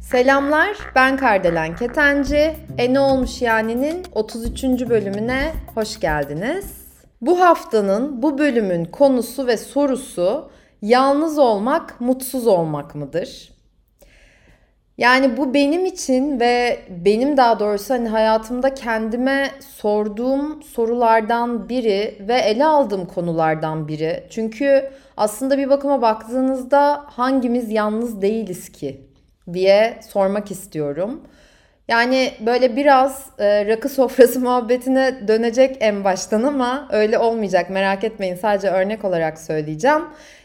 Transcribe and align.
Selamlar, 0.00 0.76
ben 0.94 1.16
Kardelen 1.16 1.76
Ketenci. 1.76 2.56
E 2.78 2.94
ne 2.94 3.00
olmuş 3.00 3.42
yani'nin 3.42 4.06
33. 4.12 4.64
bölümüne 4.64 5.52
hoş 5.74 6.00
geldiniz. 6.00 6.82
Bu 7.20 7.40
haftanın 7.40 8.22
bu 8.22 8.38
bölümün 8.38 8.84
konusu 8.84 9.46
ve 9.46 9.56
sorusu 9.56 10.50
yalnız 10.82 11.38
olmak 11.38 12.00
mutsuz 12.00 12.46
olmak 12.46 12.94
mıdır? 12.94 13.51
Yani 14.98 15.36
bu 15.36 15.54
benim 15.54 15.86
için 15.86 16.40
ve 16.40 16.78
benim 16.88 17.36
daha 17.36 17.60
doğrusu 17.60 17.94
hani 17.94 18.08
hayatımda 18.08 18.74
kendime 18.74 19.50
sorduğum 19.60 20.62
sorulardan 20.62 21.68
biri 21.68 22.16
ve 22.28 22.34
ele 22.34 22.64
aldığım 22.64 23.06
konulardan 23.06 23.88
biri. 23.88 24.24
Çünkü 24.30 24.90
aslında 25.16 25.58
bir 25.58 25.70
bakıma 25.70 26.02
baktığınızda 26.02 27.04
hangimiz 27.06 27.70
yalnız 27.70 28.22
değiliz 28.22 28.68
ki 28.72 29.00
diye 29.52 29.98
sormak 30.08 30.50
istiyorum. 30.50 31.20
Yani 31.88 32.32
böyle 32.46 32.76
biraz 32.76 33.26
e, 33.38 33.66
rakı 33.66 33.88
sofrası 33.88 34.40
muhabbetine 34.44 35.28
dönecek 35.28 35.76
en 35.80 36.04
baştan 36.04 36.42
ama 36.42 36.88
öyle 36.92 37.18
olmayacak 37.18 37.70
merak 37.70 38.04
etmeyin 38.04 38.34
sadece 38.34 38.68
örnek 38.68 39.04
olarak 39.04 39.38
söyleyeceğim. 39.38 40.02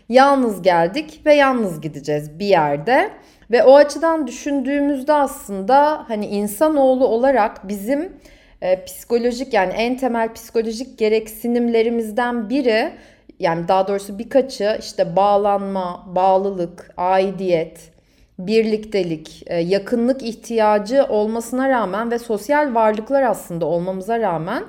Yalnız 0.09 0.61
geldik 0.61 1.21
ve 1.25 1.33
yalnız 1.33 1.81
gideceğiz 1.81 2.39
bir 2.39 2.45
yerde. 2.45 3.11
Ve 3.51 3.63
o 3.63 3.75
açıdan 3.75 4.27
düşündüğümüzde 4.27 5.13
aslında 5.13 6.05
hani 6.07 6.25
insanoğlu 6.25 7.07
olarak 7.07 7.67
bizim 7.67 8.13
e, 8.61 8.85
psikolojik 8.85 9.53
yani 9.53 9.73
en 9.73 9.97
temel 9.97 10.33
psikolojik 10.33 10.97
gereksinimlerimizden 10.97 12.49
biri 12.49 12.93
yani 13.39 13.67
daha 13.67 13.87
doğrusu 13.87 14.19
birkaçı 14.19 14.77
işte 14.79 15.15
bağlanma, 15.15 16.05
bağlılık, 16.15 16.91
aidiyet, 16.97 17.91
birliktelik, 18.39 19.43
e, 19.47 19.55
yakınlık 19.55 20.23
ihtiyacı 20.23 21.05
olmasına 21.09 21.69
rağmen 21.69 22.11
ve 22.11 22.19
sosyal 22.19 22.75
varlıklar 22.75 23.21
aslında 23.21 23.65
olmamıza 23.65 24.19
rağmen 24.19 24.63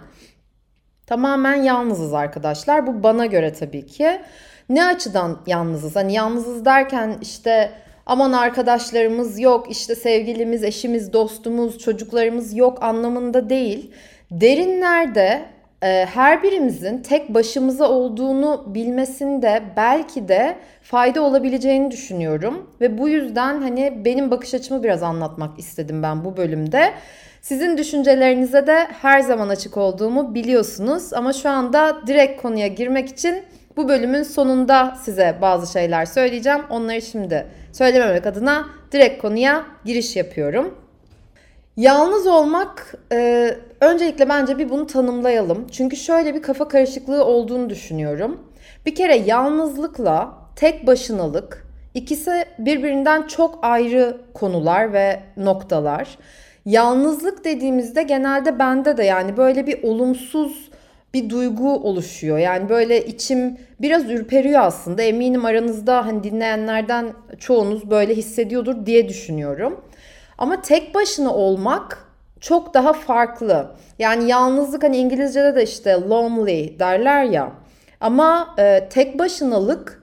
tamamen 1.07 1.55
yalnızız 1.55 2.15
arkadaşlar. 2.15 2.87
Bu 2.87 3.03
bana 3.03 3.27
göre 3.27 3.53
tabii 3.53 3.87
ki. 3.87 4.21
Ne 4.69 4.85
açıdan 4.85 5.39
yalnızız? 5.47 5.97
Hani 5.97 6.13
yalnızız 6.15 6.65
derken 6.65 7.19
işte 7.23 7.73
aman 8.09 8.33
arkadaşlarımız 8.33 9.39
yok, 9.39 9.71
işte 9.71 9.95
sevgilimiz, 9.95 10.65
eşimiz, 10.65 11.13
dostumuz, 11.13 11.79
çocuklarımız 11.79 12.57
yok 12.57 12.83
anlamında 12.83 13.51
değil. 13.51 13.91
Derinlerde 14.31 15.43
e, 15.83 16.07
her 16.15 16.43
birimizin 16.43 16.99
tek 16.99 17.35
başımıza 17.35 17.89
olduğunu 17.89 18.65
bilmesinde 18.67 19.63
belki 19.77 20.29
de 20.29 20.57
fayda 20.83 21.23
olabileceğini 21.23 21.91
düşünüyorum. 21.91 22.71
Ve 22.81 22.99
bu 22.99 23.09
yüzden 23.09 23.61
hani 23.63 24.05
benim 24.05 24.31
bakış 24.31 24.55
açımı 24.55 24.83
biraz 24.83 25.03
anlatmak 25.03 25.59
istedim 25.59 26.03
ben 26.03 26.25
bu 26.25 26.37
bölümde. 26.37 26.93
Sizin 27.43 27.79
düşüncelerinize 27.79 28.67
de 28.67 28.87
her 29.03 29.21
zaman 29.21 29.49
açık 29.49 29.77
olduğumu 29.77 30.35
biliyorsunuz 30.35 31.13
ama 31.13 31.33
şu 31.33 31.49
anda 31.49 32.07
direkt 32.07 32.43
konuya 32.43 32.67
girmek 32.67 33.09
için 33.09 33.43
bu 33.79 33.89
bölümün 33.89 34.23
sonunda 34.23 34.99
size 35.03 35.39
bazı 35.43 35.73
şeyler 35.73 36.07
söyleyeceğim. 36.07 36.61
Onları 36.71 37.03
şimdi 37.03 37.47
söylememek 37.73 38.27
adına 38.27 38.67
direkt 38.93 39.23
konuya 39.23 39.65
giriş 39.85 40.17
yapıyorum. 40.17 40.75
Yalnız 41.77 42.27
olmak 42.27 42.95
e, 43.13 43.51
öncelikle 43.81 44.29
bence 44.29 44.59
bir 44.59 44.71
bunu 44.71 44.87
tanımlayalım. 44.87 45.67
Çünkü 45.73 45.97
şöyle 45.97 46.35
bir 46.35 46.43
kafa 46.43 46.69
karışıklığı 46.69 47.25
olduğunu 47.25 47.71
düşünüyorum. 47.71 48.41
Bir 48.87 48.95
kere 48.95 49.17
yalnızlıkla 49.17 50.35
tek 50.57 50.87
başınalık 50.87 51.67
ikisi 51.95 52.45
birbirinden 52.59 53.23
çok 53.23 53.59
ayrı 53.63 54.21
konular 54.35 54.93
ve 54.93 55.21
noktalar. 55.37 56.19
Yalnızlık 56.65 57.45
dediğimizde 57.45 58.03
genelde 58.03 58.59
bende 58.59 58.97
de 58.97 59.05
yani 59.05 59.37
böyle 59.37 59.67
bir 59.67 59.83
olumsuz 59.83 60.68
bir 61.15 61.31
duygu 61.31 61.75
oluşuyor. 61.75 62.39
Yani 62.39 62.69
böyle 62.69 63.07
içim 63.07 63.59
biraz 63.81 64.11
ürperiyor 64.11 64.61
aslında. 64.61 65.03
Eminim 65.03 65.45
aranızda 65.45 66.07
hani 66.07 66.25
dinleyenlerden 66.25 67.13
çoğunuz 67.39 67.91
böyle 67.91 68.15
hissediyordur 68.15 68.87
diye 68.87 69.09
düşünüyorum. 69.09 69.81
Ama 70.39 70.63
tek 70.63 70.95
başına 70.95 71.35
olmak 71.35 72.09
çok 72.41 72.75
daha 72.75 72.93
farklı. 72.93 73.71
Yani 73.99 74.31
yalnızlık 74.31 74.83
hani 74.83 74.97
İngilizce'de 74.97 75.55
de 75.55 75.63
işte 75.63 75.93
lonely 75.93 76.79
derler 76.79 77.25
ya. 77.25 77.53
Ama 78.01 78.55
e, 78.59 78.89
tek 78.91 79.19
başınalık 79.19 80.03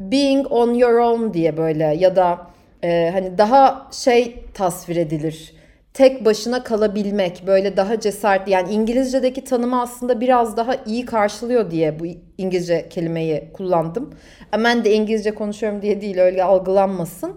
being 0.00 0.52
on 0.52 0.74
your 0.74 0.94
own 0.94 1.32
diye 1.32 1.56
böyle 1.56 1.84
ya 1.84 2.16
da 2.16 2.46
e, 2.84 3.10
hani 3.12 3.38
daha 3.38 3.88
şey 3.92 4.44
tasvir 4.54 4.96
edilir. 4.96 5.55
Tek 5.96 6.24
başına 6.24 6.64
kalabilmek 6.64 7.42
böyle 7.46 7.76
daha 7.76 8.00
cesaret 8.00 8.48
yani 8.48 8.72
İngilizce'deki 8.72 9.44
tanımı 9.44 9.80
aslında 9.80 10.20
biraz 10.20 10.56
daha 10.56 10.74
iyi 10.86 11.06
karşılıyor 11.06 11.70
diye 11.70 12.00
bu 12.00 12.04
İngilizce 12.38 12.88
kelimeyi 12.88 13.48
kullandım. 13.52 14.14
Hemen 14.50 14.84
de 14.84 14.92
İngilizce 14.92 15.34
konuşuyorum 15.34 15.82
diye 15.82 16.00
değil 16.00 16.18
öyle 16.18 16.44
algılanmasın. 16.44 17.32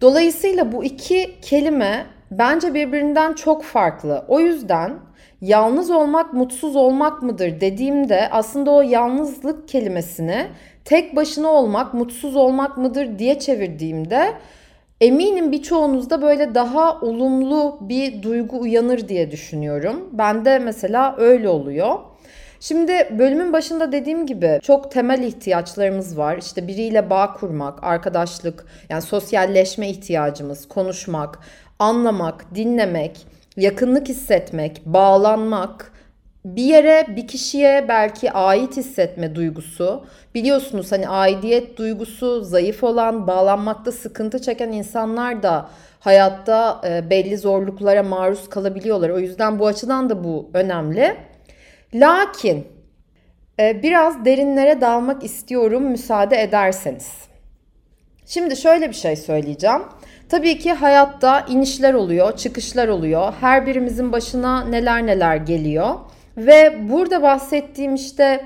Dolayısıyla 0.00 0.72
bu 0.72 0.84
iki 0.84 1.40
kelime 1.42 2.06
bence 2.30 2.74
birbirinden 2.74 3.32
çok 3.32 3.64
farklı. 3.64 4.24
O 4.28 4.40
yüzden 4.40 4.92
yalnız 5.40 5.90
olmak 5.90 6.32
mutsuz 6.32 6.76
olmak 6.76 7.22
mıdır 7.22 7.60
dediğimde 7.60 8.28
aslında 8.30 8.70
o 8.70 8.82
yalnızlık 8.82 9.68
kelimesini 9.68 10.46
tek 10.84 11.16
başına 11.16 11.48
olmak 11.48 11.94
mutsuz 11.94 12.36
olmak 12.36 12.76
mıdır 12.76 13.18
diye 13.18 13.38
çevirdiğimde 13.38 14.32
eminim 15.00 15.52
birçoğunuzda 15.52 16.22
böyle 16.22 16.54
daha 16.54 17.00
olumlu 17.00 17.78
bir 17.80 18.22
duygu 18.22 18.60
uyanır 18.60 19.08
diye 19.08 19.30
düşünüyorum. 19.30 20.08
Bende 20.12 20.58
mesela 20.58 21.16
öyle 21.18 21.48
oluyor. 21.48 21.98
Şimdi 22.60 22.92
bölümün 23.18 23.52
başında 23.52 23.92
dediğim 23.92 24.26
gibi 24.26 24.58
çok 24.62 24.92
temel 24.92 25.22
ihtiyaçlarımız 25.22 26.18
var. 26.18 26.38
İşte 26.38 26.68
biriyle 26.68 27.10
bağ 27.10 27.32
kurmak, 27.32 27.84
arkadaşlık, 27.84 28.66
yani 28.88 29.02
sosyalleşme 29.02 29.88
ihtiyacımız, 29.88 30.68
konuşmak, 30.68 31.38
anlamak, 31.78 32.54
dinlemek, 32.54 33.26
yakınlık 33.56 34.08
hissetmek, 34.08 34.82
bağlanmak, 34.86 35.92
bir 36.44 36.62
yere, 36.62 37.06
bir 37.16 37.26
kişiye 37.26 37.88
belki 37.88 38.32
ait 38.32 38.76
hissetme 38.76 39.34
duygusu. 39.34 40.04
Biliyorsunuz 40.34 40.92
hani 40.92 41.08
aidiyet 41.08 41.76
duygusu 41.76 42.44
zayıf 42.44 42.84
olan, 42.84 43.26
bağlanmakta 43.26 43.92
sıkıntı 43.92 44.42
çeken 44.42 44.72
insanlar 44.72 45.42
da 45.42 45.70
hayatta 46.00 46.80
e, 46.88 47.10
belli 47.10 47.38
zorluklara 47.38 48.02
maruz 48.02 48.48
kalabiliyorlar. 48.48 49.10
O 49.10 49.18
yüzden 49.18 49.58
bu 49.58 49.66
açıdan 49.66 50.10
da 50.10 50.24
bu 50.24 50.50
önemli. 50.54 51.16
Lakin 51.94 52.66
e, 53.60 53.82
biraz 53.82 54.24
derinlere 54.24 54.80
dalmak 54.80 55.24
istiyorum 55.24 55.82
müsaade 55.82 56.42
ederseniz. 56.42 57.12
Şimdi 58.26 58.56
şöyle 58.56 58.88
bir 58.88 58.94
şey 58.94 59.16
söyleyeceğim. 59.16 59.82
Tabii 60.28 60.58
ki 60.58 60.72
hayatta 60.72 61.40
inişler 61.40 61.94
oluyor, 61.94 62.36
çıkışlar 62.36 62.88
oluyor. 62.88 63.32
Her 63.40 63.66
birimizin 63.66 64.12
başına 64.12 64.64
neler 64.64 65.06
neler 65.06 65.36
geliyor. 65.36 65.94
Ve 66.46 66.88
burada 66.90 67.22
bahsettiğim 67.22 67.94
işte 67.94 68.40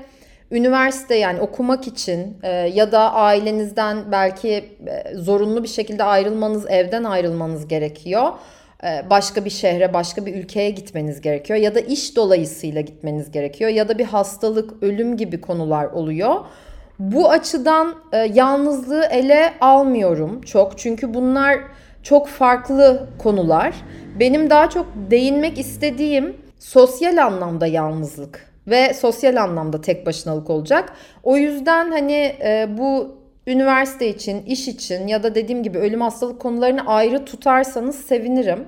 üniversite 0.51 1.15
yani 1.15 1.39
okumak 1.39 1.87
için 1.87 2.37
e, 2.43 2.49
ya 2.51 2.91
da 2.91 3.13
ailenizden 3.13 3.97
belki 4.11 4.49
e, 4.87 5.15
zorunlu 5.15 5.63
bir 5.63 5.67
şekilde 5.67 6.03
ayrılmanız, 6.03 6.65
evden 6.69 7.03
ayrılmanız 7.03 7.67
gerekiyor. 7.67 8.31
E, 8.83 9.09
başka 9.09 9.45
bir 9.45 9.49
şehre, 9.49 9.93
başka 9.93 10.25
bir 10.25 10.35
ülkeye 10.35 10.69
gitmeniz 10.69 11.21
gerekiyor 11.21 11.59
ya 11.59 11.75
da 11.75 11.79
iş 11.79 12.15
dolayısıyla 12.15 12.81
gitmeniz 12.81 13.31
gerekiyor 13.31 13.69
ya 13.69 13.89
da 13.89 13.97
bir 13.97 14.05
hastalık, 14.05 14.83
ölüm 14.83 15.17
gibi 15.17 15.41
konular 15.41 15.85
oluyor. 15.85 16.35
Bu 16.99 17.29
açıdan 17.29 17.95
e, 18.11 18.17
yalnızlığı 18.17 19.05
ele 19.05 19.53
almıyorum 19.61 20.41
çok 20.41 20.77
çünkü 20.77 21.13
bunlar 21.13 21.59
çok 22.03 22.27
farklı 22.27 23.07
konular. 23.17 23.75
Benim 24.19 24.49
daha 24.49 24.69
çok 24.69 24.85
değinmek 25.11 25.57
istediğim 25.57 26.44
sosyal 26.65 27.17
anlamda 27.17 27.67
yalnızlık 27.67 28.51
ve 28.67 28.93
sosyal 28.93 29.35
anlamda 29.35 29.81
tek 29.81 30.05
başınalık 30.05 30.49
olacak. 30.49 30.93
O 31.23 31.37
yüzden 31.37 31.91
hani 31.91 32.35
e, 32.43 32.67
bu 32.77 33.17
üniversite 33.47 34.07
için, 34.09 34.45
iş 34.45 34.67
için 34.67 35.07
ya 35.07 35.23
da 35.23 35.35
dediğim 35.35 35.63
gibi 35.63 35.77
ölüm 35.77 36.01
hastalık 36.01 36.41
konularını 36.41 36.87
ayrı 36.87 37.25
tutarsanız 37.25 37.95
sevinirim. 37.95 38.67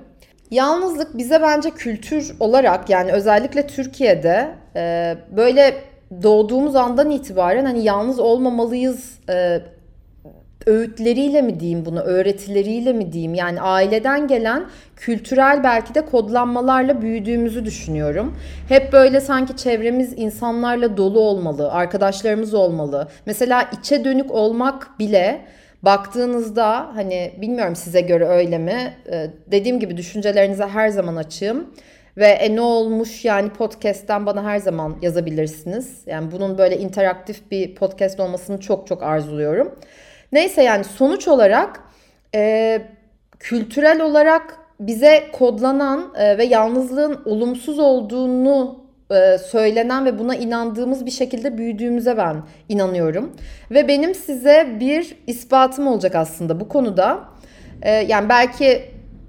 Yalnızlık 0.50 1.18
bize 1.18 1.42
bence 1.42 1.70
kültür 1.70 2.36
olarak 2.40 2.90
yani 2.90 3.12
özellikle 3.12 3.66
Türkiye'de 3.66 4.48
e, 4.76 5.14
böyle 5.36 5.74
doğduğumuz 6.22 6.76
andan 6.76 7.10
itibaren 7.10 7.64
hani 7.64 7.84
yalnız 7.84 8.18
olmamalıyız 8.18 9.18
e, 9.30 9.60
öğütleriyle 10.68 11.42
mi 11.42 11.60
diyeyim 11.60 11.84
bunu, 11.84 12.00
öğretileriyle 12.00 12.92
mi 12.92 13.12
diyeyim? 13.12 13.34
Yani 13.34 13.60
aileden 13.60 14.28
gelen 14.28 14.66
kültürel 14.96 15.64
belki 15.64 15.94
de 15.94 16.00
kodlanmalarla 16.00 17.02
büyüdüğümüzü 17.02 17.64
düşünüyorum. 17.64 18.36
Hep 18.68 18.92
böyle 18.92 19.20
sanki 19.20 19.56
çevremiz 19.56 20.12
insanlarla 20.16 20.96
dolu 20.96 21.20
olmalı, 21.20 21.72
arkadaşlarımız 21.72 22.54
olmalı. 22.54 23.08
Mesela 23.26 23.70
içe 23.80 24.04
dönük 24.04 24.30
olmak 24.30 24.98
bile 24.98 25.40
baktığınızda 25.82 26.90
hani 26.94 27.32
bilmiyorum 27.40 27.76
size 27.76 28.00
göre 28.00 28.24
öyle 28.28 28.58
mi? 28.58 28.94
Ee, 29.10 29.30
dediğim 29.46 29.80
gibi 29.80 29.96
düşüncelerinize 29.96 30.66
her 30.66 30.88
zaman 30.88 31.16
açığım. 31.16 31.66
Ve 32.16 32.26
e, 32.26 32.56
ne 32.56 32.60
olmuş 32.60 33.24
yani 33.24 33.50
podcast'ten 33.50 34.26
bana 34.26 34.44
her 34.44 34.58
zaman 34.58 34.96
yazabilirsiniz. 35.02 36.02
Yani 36.06 36.32
bunun 36.32 36.58
böyle 36.58 36.78
interaktif 36.78 37.50
bir 37.50 37.74
podcast 37.74 38.20
olmasını 38.20 38.60
çok 38.60 38.86
çok 38.86 39.02
arzuluyorum. 39.02 39.74
Neyse 40.32 40.62
yani 40.62 40.84
sonuç 40.84 41.28
olarak 41.28 41.80
e, 42.34 42.82
kültürel 43.38 44.00
olarak 44.00 44.58
bize 44.80 45.24
kodlanan 45.32 46.14
e, 46.18 46.38
ve 46.38 46.44
yalnızlığın 46.44 47.20
olumsuz 47.24 47.78
olduğunu 47.78 48.84
e, 49.10 49.38
söylenen 49.38 50.04
ve 50.04 50.18
buna 50.18 50.34
inandığımız 50.34 51.06
bir 51.06 51.10
şekilde 51.10 51.58
büyüdüğümüze 51.58 52.16
ben 52.16 52.36
inanıyorum. 52.68 53.36
Ve 53.70 53.88
benim 53.88 54.14
size 54.14 54.76
bir 54.80 55.16
ispatım 55.26 55.86
olacak 55.86 56.14
aslında 56.14 56.60
bu 56.60 56.68
konuda. 56.68 57.24
E, 57.82 57.90
yani 57.90 58.28
belki 58.28 58.82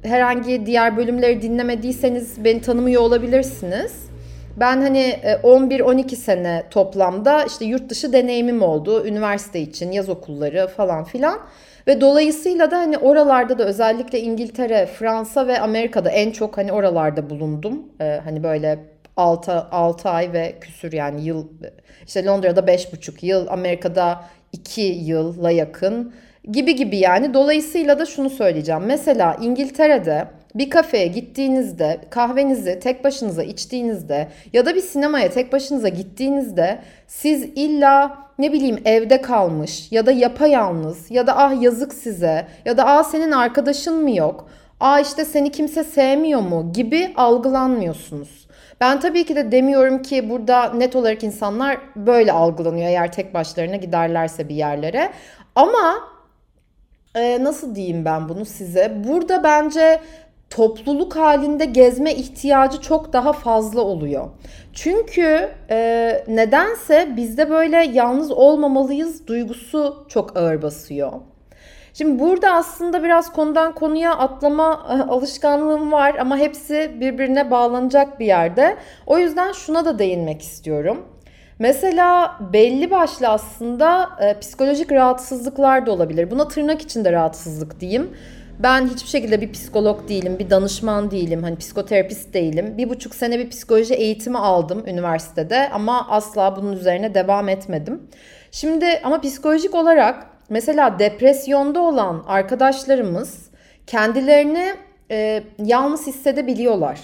herhangi 0.03 0.65
diğer 0.65 0.97
bölümleri 0.97 1.41
dinlemediyseniz 1.41 2.43
beni 2.43 2.61
tanımıyor 2.61 3.01
olabilirsiniz. 3.01 4.08
Ben 4.59 4.81
hani 4.81 5.19
11-12 5.43 6.15
sene 6.15 6.63
toplamda 6.71 7.43
işte 7.43 7.65
yurt 7.65 7.89
dışı 7.89 8.13
deneyimim 8.13 8.61
oldu. 8.61 9.05
Üniversite 9.05 9.59
için, 9.59 9.91
yaz 9.91 10.09
okulları 10.09 10.67
falan 10.67 11.03
filan. 11.03 11.39
Ve 11.87 12.01
dolayısıyla 12.01 12.71
da 12.71 12.77
hani 12.77 12.97
oralarda 12.97 13.59
da 13.59 13.63
özellikle 13.63 14.19
İngiltere, 14.19 14.85
Fransa 14.85 15.47
ve 15.47 15.59
Amerika'da 15.59 16.09
en 16.09 16.31
çok 16.31 16.57
hani 16.57 16.71
oralarda 16.71 17.29
bulundum. 17.29 17.83
Ee, 18.01 18.19
hani 18.23 18.43
böyle 18.43 18.79
6, 19.17 19.51
6 19.51 20.09
ay 20.09 20.33
ve 20.33 20.55
küsür 20.61 20.93
yani 20.93 21.25
yıl 21.25 21.47
işte 22.05 22.25
Londra'da 22.25 22.59
5,5 22.59 23.25
yıl, 23.25 23.47
Amerika'da 23.47 24.21
2 24.53 24.81
yılla 24.81 25.51
yakın 25.51 26.13
gibi 26.51 26.75
gibi 26.75 26.97
yani. 26.97 27.33
Dolayısıyla 27.33 27.99
da 27.99 28.05
şunu 28.05 28.29
söyleyeceğim. 28.29 28.83
Mesela 28.85 29.37
İngiltere'de 29.41 30.27
bir 30.55 30.69
kafeye 30.69 31.07
gittiğinizde, 31.07 32.01
kahvenizi 32.09 32.79
tek 32.79 33.03
başınıza 33.03 33.43
içtiğinizde 33.43 34.27
ya 34.53 34.65
da 34.65 34.75
bir 34.75 34.81
sinemaya 34.81 35.29
tek 35.29 35.53
başınıza 35.53 35.87
gittiğinizde 35.87 36.79
siz 37.07 37.43
illa 37.43 38.17
ne 38.39 38.53
bileyim 38.53 38.81
evde 38.85 39.21
kalmış 39.21 39.91
ya 39.91 40.05
da 40.05 40.11
yapayalnız 40.11 41.11
ya 41.11 41.27
da 41.27 41.37
ah 41.37 41.61
yazık 41.61 41.93
size 41.93 42.47
ya 42.65 42.77
da 42.77 42.85
ah 42.85 43.03
senin 43.03 43.31
arkadaşın 43.31 44.03
mı 44.03 44.15
yok? 44.15 44.49
Aa 44.79 44.99
işte 44.99 45.25
seni 45.25 45.51
kimse 45.51 45.83
sevmiyor 45.83 46.41
mu 46.41 46.73
gibi 46.73 47.13
algılanmıyorsunuz. 47.15 48.47
Ben 48.81 48.99
tabii 48.99 49.25
ki 49.25 49.35
de 49.35 49.51
demiyorum 49.51 50.01
ki 50.01 50.29
burada 50.29 50.73
net 50.73 50.95
olarak 50.95 51.23
insanlar 51.23 51.77
böyle 51.95 52.31
algılanıyor 52.31 52.87
eğer 52.87 53.11
tek 53.11 53.33
başlarına 53.33 53.75
giderlerse 53.75 54.49
bir 54.49 54.55
yerlere. 54.55 55.11
Ama 55.55 55.95
e, 57.15 57.43
nasıl 57.43 57.75
diyeyim 57.75 58.05
ben 58.05 58.29
bunu 58.29 58.45
size? 58.45 59.03
Burada 59.07 59.43
bence 59.43 60.01
topluluk 60.49 61.15
halinde 61.15 61.65
gezme 61.65 62.13
ihtiyacı 62.13 62.81
çok 62.81 63.13
daha 63.13 63.33
fazla 63.33 63.81
oluyor. 63.81 64.29
Çünkü 64.73 65.49
e, 65.69 66.23
nedense 66.27 67.13
bizde 67.15 67.49
böyle 67.49 67.77
yalnız 67.77 68.31
olmamalıyız 68.31 69.27
duygusu 69.27 70.05
çok 70.09 70.37
ağır 70.37 70.61
basıyor. 70.61 71.11
Şimdi 71.93 72.19
burada 72.19 72.53
aslında 72.53 73.03
biraz 73.03 73.33
konudan 73.33 73.75
konuya 73.75 74.17
atlama 74.17 74.87
e, 74.89 75.11
alışkanlığım 75.11 75.91
var 75.91 76.15
ama 76.19 76.37
hepsi 76.37 76.91
birbirine 76.99 77.51
bağlanacak 77.51 78.19
bir 78.19 78.25
yerde. 78.25 78.77
O 79.07 79.17
yüzden 79.17 79.51
şuna 79.51 79.85
da 79.85 79.99
değinmek 79.99 80.41
istiyorum. 80.41 81.05
Mesela 81.59 82.37
belli 82.53 82.91
başlı 82.91 83.27
aslında 83.27 84.09
e, 84.21 84.39
psikolojik 84.39 84.91
rahatsızlıklar 84.91 85.85
da 85.85 85.91
olabilir. 85.91 86.31
Buna 86.31 86.47
tırnak 86.47 86.81
içinde 86.81 87.11
rahatsızlık 87.11 87.79
diyeyim. 87.79 88.17
Ben 88.59 88.87
hiçbir 88.87 89.09
şekilde 89.09 89.41
bir 89.41 89.51
psikolog 89.51 90.09
değilim, 90.09 90.39
bir 90.39 90.49
danışman 90.49 91.11
değilim, 91.11 91.43
hani 91.43 91.55
psikoterapist 91.57 92.33
değilim. 92.33 92.77
Bir 92.77 92.89
buçuk 92.89 93.15
sene 93.15 93.39
bir 93.39 93.49
psikoloji 93.49 93.93
eğitimi 93.93 94.37
aldım 94.37 94.83
üniversitede 94.87 95.69
ama 95.69 96.07
asla 96.09 96.55
bunun 96.55 96.73
üzerine 96.73 97.13
devam 97.13 97.49
etmedim. 97.49 98.07
Şimdi 98.51 98.85
ama 99.03 99.21
psikolojik 99.21 99.75
olarak 99.75 100.27
mesela 100.49 100.99
depresyonda 100.99 101.81
olan 101.81 102.23
arkadaşlarımız 102.27 103.49
kendilerini 103.87 104.73
e, 105.11 105.43
yalnız 105.63 106.07
hissedebiliyorlar. 106.07 106.99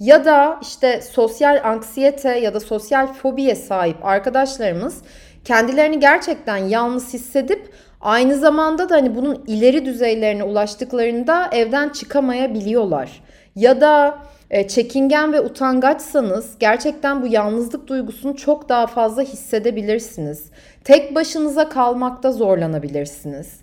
Ya 0.00 0.24
da 0.24 0.58
işte 0.62 1.00
sosyal 1.00 1.60
anksiyete 1.64 2.38
ya 2.38 2.54
da 2.54 2.60
sosyal 2.60 3.12
fobiye 3.12 3.54
sahip 3.54 4.04
arkadaşlarımız 4.04 5.02
kendilerini 5.44 6.00
gerçekten 6.00 6.56
yalnız 6.56 7.14
hissedip 7.14 7.74
aynı 8.00 8.36
zamanda 8.36 8.88
da 8.88 8.94
hani 8.94 9.16
bunun 9.16 9.44
ileri 9.46 9.84
düzeylerine 9.84 10.44
ulaştıklarında 10.44 11.50
evden 11.52 11.88
çıkamayabiliyorlar. 11.88 13.22
Ya 13.56 13.80
da 13.80 14.18
e, 14.50 14.68
çekingen 14.68 15.32
ve 15.32 15.40
utangaçsanız 15.40 16.58
gerçekten 16.60 17.22
bu 17.22 17.26
yalnızlık 17.26 17.86
duygusunu 17.88 18.36
çok 18.36 18.68
daha 18.68 18.86
fazla 18.86 19.22
hissedebilirsiniz. 19.22 20.50
Tek 20.84 21.14
başınıza 21.14 21.68
kalmakta 21.68 22.32
zorlanabilirsiniz. 22.32 23.60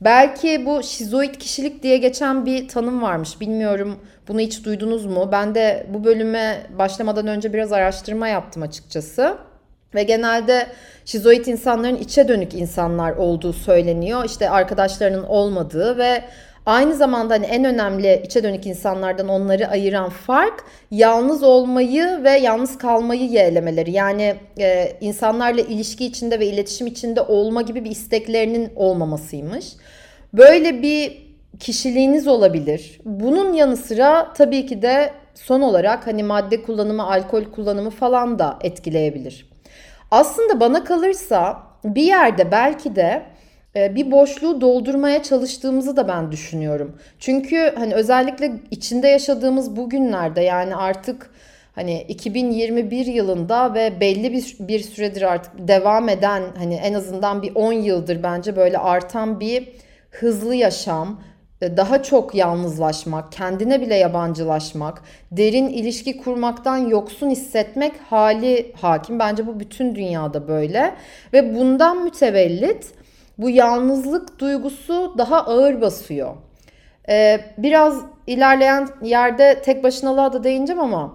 Belki 0.00 0.66
bu 0.66 0.82
şizoid 0.82 1.34
kişilik 1.34 1.82
diye 1.82 1.96
geçen 1.96 2.46
bir 2.46 2.68
tanım 2.68 3.02
varmış. 3.02 3.40
Bilmiyorum 3.40 3.96
bunu 4.28 4.40
hiç 4.40 4.64
duydunuz 4.64 5.06
mu? 5.06 5.28
Ben 5.32 5.54
de 5.54 5.86
bu 5.94 6.04
bölüme 6.04 6.66
başlamadan 6.78 7.26
önce 7.26 7.52
biraz 7.52 7.72
araştırma 7.72 8.28
yaptım 8.28 8.62
açıkçası. 8.62 9.38
Ve 9.94 10.02
genelde 10.02 10.66
şizoid 11.04 11.46
insanların 11.46 11.96
içe 11.96 12.28
dönük 12.28 12.54
insanlar 12.54 13.12
olduğu 13.12 13.52
söyleniyor. 13.52 14.24
İşte 14.24 14.50
arkadaşlarının 14.50 15.22
olmadığı 15.22 15.98
ve 15.98 16.24
aynı 16.66 16.94
zamanda 16.94 17.34
hani 17.34 17.46
en 17.46 17.64
önemli 17.64 18.22
içe 18.24 18.42
dönük 18.42 18.66
insanlardan 18.66 19.28
onları 19.28 19.68
ayıran 19.68 20.08
fark 20.08 20.64
yalnız 20.90 21.42
olmayı 21.42 22.20
ve 22.24 22.30
yalnız 22.30 22.78
kalmayı 22.78 23.24
yeğlemeleri. 23.24 23.90
Yani 23.90 24.34
e, 24.60 24.92
insanlarla 25.00 25.60
ilişki 25.60 26.06
içinde 26.06 26.40
ve 26.40 26.46
iletişim 26.46 26.86
içinde 26.86 27.20
olma 27.20 27.62
gibi 27.62 27.84
bir 27.84 27.90
isteklerinin 27.90 28.72
olmamasıymış. 28.76 29.66
Böyle 30.32 30.82
bir 30.82 31.28
kişiliğiniz 31.60 32.28
olabilir. 32.28 33.00
Bunun 33.04 33.52
yanı 33.52 33.76
sıra 33.76 34.32
tabii 34.32 34.66
ki 34.66 34.82
de 34.82 35.12
son 35.34 35.60
olarak 35.60 36.06
hani 36.06 36.22
madde 36.22 36.62
kullanımı, 36.62 37.10
alkol 37.10 37.44
kullanımı 37.44 37.90
falan 37.90 38.38
da 38.38 38.58
etkileyebilir. 38.62 39.47
Aslında 40.10 40.60
bana 40.60 40.84
kalırsa 40.84 41.62
bir 41.84 42.02
yerde 42.02 42.52
belki 42.52 42.96
de 42.96 43.22
e, 43.76 43.94
bir 43.94 44.10
boşluğu 44.10 44.60
doldurmaya 44.60 45.22
çalıştığımızı 45.22 45.96
da 45.96 46.08
ben 46.08 46.32
düşünüyorum. 46.32 46.96
Çünkü 47.18 47.74
hani 47.76 47.94
özellikle 47.94 48.52
içinde 48.70 49.08
yaşadığımız 49.08 49.76
bugünlerde 49.76 50.40
yani 50.40 50.76
artık 50.76 51.30
hani 51.74 52.02
2021 52.02 53.06
yılında 53.06 53.74
ve 53.74 54.00
belli 54.00 54.32
bir, 54.32 54.56
bir 54.60 54.80
süredir 54.80 55.22
artık 55.22 55.68
devam 55.68 56.08
eden 56.08 56.42
hani 56.58 56.74
en 56.74 56.94
azından 56.94 57.42
bir 57.42 57.54
10 57.54 57.72
yıldır 57.72 58.22
bence 58.22 58.56
böyle 58.56 58.78
artan 58.78 59.40
bir 59.40 59.68
hızlı 60.10 60.54
yaşam, 60.54 61.20
daha 61.62 62.02
çok 62.02 62.34
yalnızlaşmak, 62.34 63.32
kendine 63.32 63.80
bile 63.80 63.94
yabancılaşmak, 63.94 65.02
derin 65.32 65.68
ilişki 65.68 66.16
kurmaktan 66.16 66.76
yoksun 66.76 67.30
hissetmek 67.30 67.92
hali 68.10 68.72
hakim. 68.80 69.18
Bence 69.18 69.46
bu 69.46 69.60
bütün 69.60 69.94
dünyada 69.94 70.48
böyle 70.48 70.94
ve 71.32 71.54
bundan 71.54 72.02
mütevellit 72.04 72.94
bu 73.38 73.50
yalnızlık 73.50 74.38
duygusu 74.38 75.14
daha 75.18 75.46
ağır 75.46 75.80
basıyor. 75.80 76.34
Ee, 77.08 77.40
biraz 77.58 78.02
ilerleyen 78.26 78.88
yerde 79.02 79.62
tek 79.64 79.84
başınalığa 79.84 80.32
da 80.32 80.44
değineceğim 80.44 80.80
ama 80.80 81.14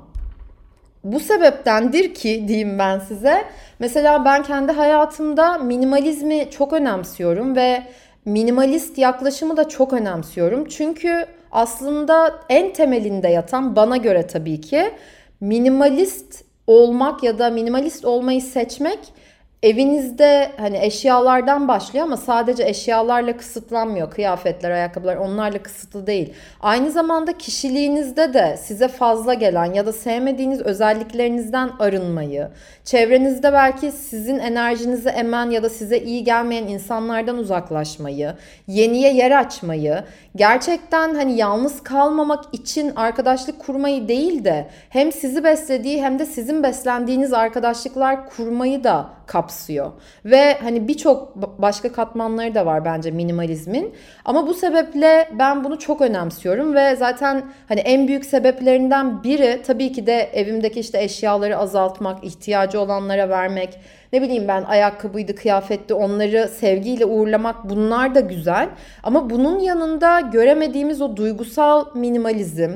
bu 1.03 1.19
sebeptendir 1.19 2.13
ki 2.13 2.45
diyeyim 2.47 2.79
ben 2.79 2.99
size. 2.99 3.43
Mesela 3.79 4.25
ben 4.25 4.43
kendi 4.43 4.71
hayatımda 4.71 5.57
minimalizmi 5.57 6.49
çok 6.51 6.73
önemsiyorum 6.73 7.55
ve 7.55 7.83
minimalist 8.25 8.97
yaklaşımı 8.97 9.57
da 9.57 9.69
çok 9.69 9.93
önemsiyorum. 9.93 10.65
Çünkü 10.65 11.25
aslında 11.51 12.39
en 12.49 12.73
temelinde 12.73 13.27
yatan 13.27 13.75
bana 13.75 13.97
göre 13.97 14.27
tabii 14.27 14.61
ki 14.61 14.91
minimalist 15.41 16.43
olmak 16.67 17.23
ya 17.23 17.39
da 17.39 17.49
minimalist 17.49 18.05
olmayı 18.05 18.41
seçmek 18.41 18.99
evinizde 19.63 20.51
hani 20.57 20.77
eşyalardan 20.77 21.67
başlıyor 21.67 22.05
ama 22.05 22.17
sadece 22.17 22.63
eşyalarla 22.63 23.37
kısıtlanmıyor. 23.37 24.11
Kıyafetler, 24.11 24.71
ayakkabılar 24.71 25.15
onlarla 25.15 25.63
kısıtlı 25.63 26.07
değil. 26.07 26.33
Aynı 26.61 26.91
zamanda 26.91 27.37
kişiliğinizde 27.37 28.33
de 28.33 28.57
size 28.63 28.87
fazla 28.87 29.33
gelen 29.33 29.73
ya 29.73 29.85
da 29.85 29.93
sevmediğiniz 29.93 30.61
özelliklerinizden 30.61 31.69
arınmayı, 31.79 32.47
çevrenizde 32.83 33.53
belki 33.53 33.91
sizin 33.91 34.39
enerjinizi 34.39 35.09
emen 35.09 35.49
ya 35.49 35.63
da 35.63 35.69
size 35.69 35.97
iyi 35.97 36.23
gelmeyen 36.23 36.67
insanlardan 36.67 37.37
uzaklaşmayı, 37.37 38.33
yeniye 38.67 39.13
yer 39.13 39.39
açmayı, 39.39 40.03
gerçekten 40.35 41.15
hani 41.15 41.37
yalnız 41.37 41.83
kalmamak 41.83 42.43
için 42.51 42.95
arkadaşlık 42.95 43.59
kurmayı 43.59 44.07
değil 44.07 44.43
de 44.43 44.67
hem 44.89 45.11
sizi 45.11 45.43
beslediği 45.43 46.03
hem 46.03 46.19
de 46.19 46.25
sizin 46.25 46.63
beslendiğiniz 46.63 47.33
arkadaşlıklar 47.33 48.29
kurmayı 48.29 48.83
da 48.83 49.09
kapsıyor. 49.53 49.91
Ve 50.25 50.57
hani 50.61 50.87
birçok 50.87 51.35
başka 51.61 51.91
katmanları 51.91 52.55
da 52.55 52.65
var 52.65 52.85
bence 52.85 53.11
minimalizmin. 53.11 53.93
Ama 54.25 54.47
bu 54.47 54.53
sebeple 54.53 55.29
ben 55.39 55.63
bunu 55.63 55.79
çok 55.79 56.01
önemsiyorum 56.01 56.75
ve 56.75 56.95
zaten 56.95 57.43
hani 57.67 57.79
en 57.79 58.07
büyük 58.07 58.25
sebeplerinden 58.25 59.23
biri 59.23 59.61
tabii 59.67 59.91
ki 59.91 60.07
de 60.07 60.29
evimdeki 60.33 60.79
işte 60.79 61.03
eşyaları 61.03 61.57
azaltmak, 61.57 62.23
ihtiyacı 62.23 62.79
olanlara 62.79 63.29
vermek, 63.29 63.79
ne 64.13 64.21
bileyim 64.21 64.47
ben 64.47 64.63
ayakkabıydı, 64.63 65.35
kıyafetti 65.35 65.93
onları 65.93 66.47
sevgiyle 66.47 67.05
uğurlamak 67.05 67.69
bunlar 67.69 68.15
da 68.15 68.19
güzel. 68.19 68.69
Ama 69.03 69.29
bunun 69.29 69.59
yanında 69.59 70.19
göremediğimiz 70.19 71.01
o 71.01 71.17
duygusal 71.17 71.85
minimalizm, 71.95 72.71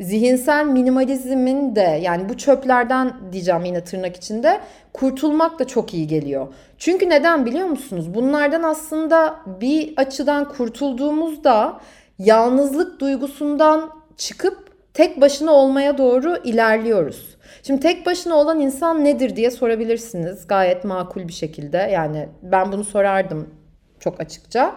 zihinsel 0.00 0.66
minimalizmin 0.66 1.76
de 1.76 2.00
yani 2.02 2.28
bu 2.28 2.36
çöplerden 2.36 3.12
diyeceğim 3.32 3.64
yine 3.64 3.84
tırnak 3.84 4.16
içinde 4.16 4.60
kurtulmak 4.92 5.58
da 5.58 5.66
çok 5.66 5.94
iyi 5.94 6.06
geliyor. 6.06 6.46
Çünkü 6.78 7.10
neden 7.10 7.46
biliyor 7.46 7.66
musunuz? 7.66 8.14
Bunlardan 8.14 8.62
aslında 8.62 9.36
bir 9.60 9.92
açıdan 9.96 10.48
kurtulduğumuzda 10.48 11.80
yalnızlık 12.18 13.00
duygusundan 13.00 13.90
çıkıp 14.16 14.64
tek 14.94 15.20
başına 15.20 15.52
olmaya 15.52 15.98
doğru 15.98 16.36
ilerliyoruz. 16.44 17.36
Şimdi 17.62 17.80
tek 17.80 18.06
başına 18.06 18.34
olan 18.34 18.60
insan 18.60 19.04
nedir 19.04 19.36
diye 19.36 19.50
sorabilirsiniz 19.50 20.46
gayet 20.46 20.84
makul 20.84 21.28
bir 21.28 21.32
şekilde. 21.32 21.76
Yani 21.76 22.28
ben 22.42 22.72
bunu 22.72 22.84
sorardım 22.84 23.54
çok 24.00 24.20
açıkça. 24.20 24.74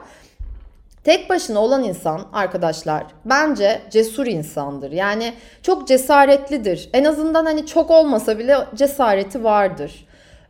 Tek 1.07 1.29
başına 1.29 1.59
olan 1.59 1.83
insan 1.83 2.21
arkadaşlar 2.33 3.03
bence 3.25 3.81
cesur 3.89 4.27
insandır. 4.27 4.91
Yani 4.91 5.33
çok 5.63 5.87
cesaretlidir. 5.87 6.89
En 6.93 7.03
azından 7.03 7.45
hani 7.45 7.65
çok 7.65 7.91
olmasa 7.91 8.39
bile 8.39 8.57
cesareti 8.75 9.43
vardır. 9.43 10.07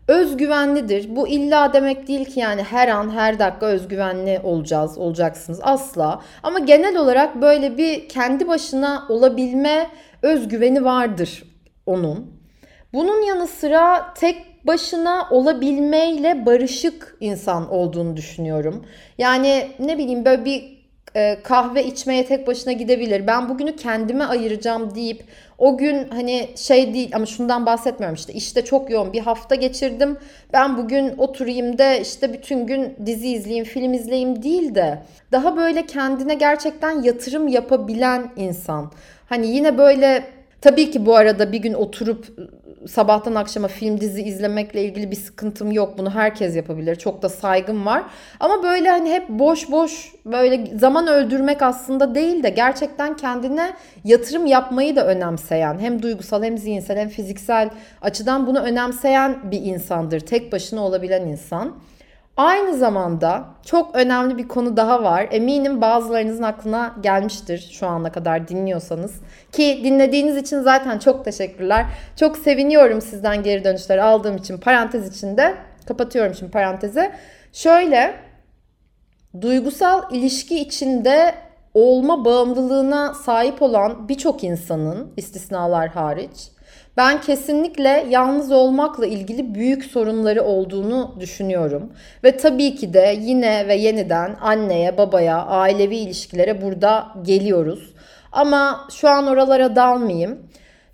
Özgüvenlidir. 0.08 1.16
Bu 1.16 1.28
illa 1.28 1.74
demek 1.74 2.08
değil 2.08 2.26
ki 2.26 2.40
yani 2.40 2.64
her 2.64 2.88
an 2.88 3.10
her 3.10 3.40
dakika 3.40 3.66
özgüvenli 3.66 4.42
olacağız, 4.44 4.98
olacaksınız 4.98 5.60
asla. 5.64 6.22
Ama 6.44 6.60
genel 6.60 6.98
olarak 6.98 7.42
böyle 7.42 7.78
bir 7.78 8.10
kendi 8.10 8.48
başına 8.48 9.06
olabilme 9.10 9.90
özgüveni 10.22 10.86
vardır 10.86 11.44
onun. 11.86 12.32
Bunun 12.94 13.22
yanı 13.22 13.48
sıra 13.48 14.14
tek 14.14 14.57
başına 14.68 15.28
olabilmeyle 15.32 16.46
barışık 16.46 17.18
insan 17.20 17.72
olduğunu 17.72 18.18
düşünüyorum. 18.18 18.86
Yani 19.18 19.68
ne 19.80 19.98
bileyim 19.98 20.26
böyle 20.26 20.46
bir 20.46 20.78
e, 21.16 21.38
kahve 21.44 21.86
içmeye 21.86 22.26
tek 22.26 22.48
başına 22.48 22.74
gidebilir. 22.74 23.28
Ben 23.28 23.50
bugünü 23.50 23.76
kendime 23.76 24.24
ayıracağım 24.24 24.96
deyip 24.96 25.24
o 25.58 25.78
gün 25.78 26.08
hani 26.10 26.50
şey 26.56 26.94
değil 26.94 27.12
ama 27.14 27.26
şundan 27.26 27.66
bahsetmiyorum 27.66 28.16
işte 28.16 28.34
işte 28.34 28.66
çok 28.66 28.90
yoğun 28.90 29.14
bir 29.14 29.20
hafta 29.20 29.56
geçirdim. 29.56 30.18
Ben 30.54 30.78
bugün 30.78 31.18
oturayım 31.18 31.78
da 31.78 31.94
işte 31.94 32.34
bütün 32.34 32.68
gün 32.68 32.96
dizi 33.06 33.28
izleyeyim, 33.28 33.66
film 33.66 33.94
izleyeyim 33.94 34.44
değil 34.44 34.76
de 34.76 35.02
daha 35.32 35.58
böyle 35.58 35.86
kendine 35.86 36.34
gerçekten 36.34 37.04
yatırım 37.04 37.48
yapabilen 37.48 38.32
insan. 38.36 38.92
Hani 39.30 39.48
yine 39.48 39.78
böyle 39.78 40.24
Tabii 40.62 40.92
ki 40.92 41.06
bu 41.06 41.16
arada 41.16 41.52
bir 41.52 41.58
gün 41.58 41.74
oturup 41.74 42.26
sabahtan 42.88 43.36
akşama 43.36 43.68
film 43.68 44.02
dizi 44.02 44.22
izlemekle 44.22 44.84
ilgili 44.84 45.12
bir 45.12 45.16
sıkıntım 45.16 45.72
yok. 45.72 45.98
Bunu 45.98 46.16
herkes 46.16 46.56
yapabilir. 46.56 46.96
Çok 46.96 47.22
da 47.22 47.30
saygım 47.30 47.86
var. 47.86 48.04
Ama 48.40 48.64
böyle 48.64 48.90
hani 48.90 49.12
hep 49.12 49.30
boş 49.30 49.72
boş 49.72 50.14
böyle 50.26 50.78
zaman 50.78 51.08
öldürmek 51.08 51.62
aslında 51.62 52.16
değil 52.16 52.44
de 52.44 52.50
gerçekten 52.50 53.16
kendine 53.18 53.74
yatırım 54.04 54.46
yapmayı 54.46 54.96
da 54.96 55.08
önemseyen 55.08 55.80
hem 55.80 56.02
duygusal 56.02 56.44
hem 56.44 56.58
zihinsel 56.58 56.98
hem 56.98 57.10
fiziksel 57.10 57.70
açıdan 58.02 58.48
bunu 58.48 58.60
önemseyen 58.60 59.52
bir 59.52 59.62
insandır. 59.62 60.20
Tek 60.20 60.52
başına 60.52 60.82
olabilen 60.82 61.22
insan. 61.28 61.76
Aynı 62.38 62.78
zamanda 62.78 63.46
çok 63.66 63.96
önemli 63.96 64.38
bir 64.38 64.48
konu 64.48 64.78
daha 64.78 65.04
var. 65.04 65.28
Eminim 65.32 65.82
bazılarınızın 65.82 66.44
aklına 66.44 66.96
gelmiştir 67.02 67.70
şu 67.72 67.88
ana 67.88 68.12
kadar 68.12 68.48
dinliyorsanız. 68.48 69.22
Ki 69.52 69.82
dinlediğiniz 69.84 70.38
için 70.38 70.62
zaten 70.62 71.00
çok 71.00 71.26
teşekkürler. 71.26 71.86
Çok 72.16 72.38
seviniyorum 72.38 73.02
sizden 73.02 73.44
geri 73.44 73.64
dönüşler 73.64 73.98
aldığım 73.98 74.38
için 74.38 74.58
parantez 74.58 75.18
içinde. 75.18 75.56
Kapatıyorum 75.86 76.34
şimdi 76.34 76.52
parantezi. 76.52 77.12
Şöyle 77.54 78.16
duygusal 79.42 80.14
ilişki 80.14 80.60
içinde 80.60 81.36
olma 81.74 82.26
bağımlılığına 82.26 83.14
sahip 83.14 83.62
olan 83.62 84.10
birçok 84.10 84.44
insanın 84.44 85.14
istisnalar 85.18 85.90
hariç 85.90 86.57
ben 86.98 87.22
kesinlikle 87.22 88.06
yalnız 88.10 88.52
olmakla 88.52 89.06
ilgili 89.06 89.56
büyük 89.56 89.86
sorunları 89.86 90.44
olduğunu 90.44 91.16
düşünüyorum. 91.20 91.94
Ve 92.24 92.38
tabii 92.38 92.76
ki 92.76 92.94
de 92.94 93.18
yine 93.22 93.68
ve 93.68 93.76
yeniden 93.76 94.36
anneye, 94.42 94.98
babaya, 94.98 95.46
ailevi 95.46 95.96
ilişkilere 95.96 96.62
burada 96.62 97.08
geliyoruz. 97.22 97.94
Ama 98.32 98.88
şu 98.94 99.10
an 99.10 99.28
oralara 99.28 99.76
dalmayayım. 99.76 100.40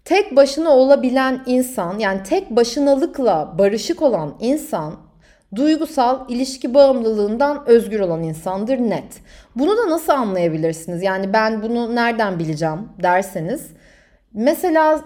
Tek 0.06 0.36
başına 0.36 0.70
olabilen 0.70 1.44
insan, 1.46 2.00
yani 2.00 2.24
tek 2.24 2.50
başınalıkla 2.50 3.56
barışık 3.58 4.02
olan 4.02 4.36
insan 4.40 4.96
duygusal 5.56 6.30
ilişki 6.30 6.74
bağımlılığından 6.74 7.64
özgür 7.68 8.00
olan 8.00 8.24
insandır 8.24 8.78
net. 8.78 9.22
Bunu 9.56 9.78
da 9.78 9.90
nasıl 9.90 10.14
anlayabilirsiniz? 10.14 11.04
Yani 11.04 11.34
ben 11.34 11.62
bunu 11.62 11.96
nereden 11.96 12.40
bileceğim 12.40 12.90
derseniz 13.04 13.68
mesela 14.34 15.02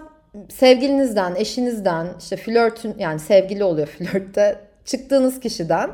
sevgilinizden, 0.48 1.34
eşinizden, 1.34 2.06
işte 2.18 2.36
flörtün 2.36 2.94
yani 2.98 3.18
sevgili 3.20 3.64
oluyor 3.64 3.86
flörtte 3.98 4.58
çıktığınız 4.84 5.40
kişiden 5.40 5.90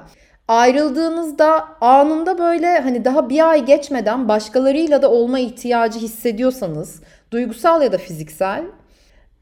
ayrıldığınızda 0.48 1.64
anında 1.80 2.38
böyle 2.38 2.78
hani 2.78 3.04
daha 3.04 3.28
bir 3.28 3.50
ay 3.50 3.64
geçmeden 3.64 4.28
başkalarıyla 4.28 5.02
da 5.02 5.10
olma 5.10 5.38
ihtiyacı 5.38 5.98
hissediyorsanız 5.98 7.02
duygusal 7.30 7.82
ya 7.82 7.92
da 7.92 7.98
fiziksel 7.98 8.64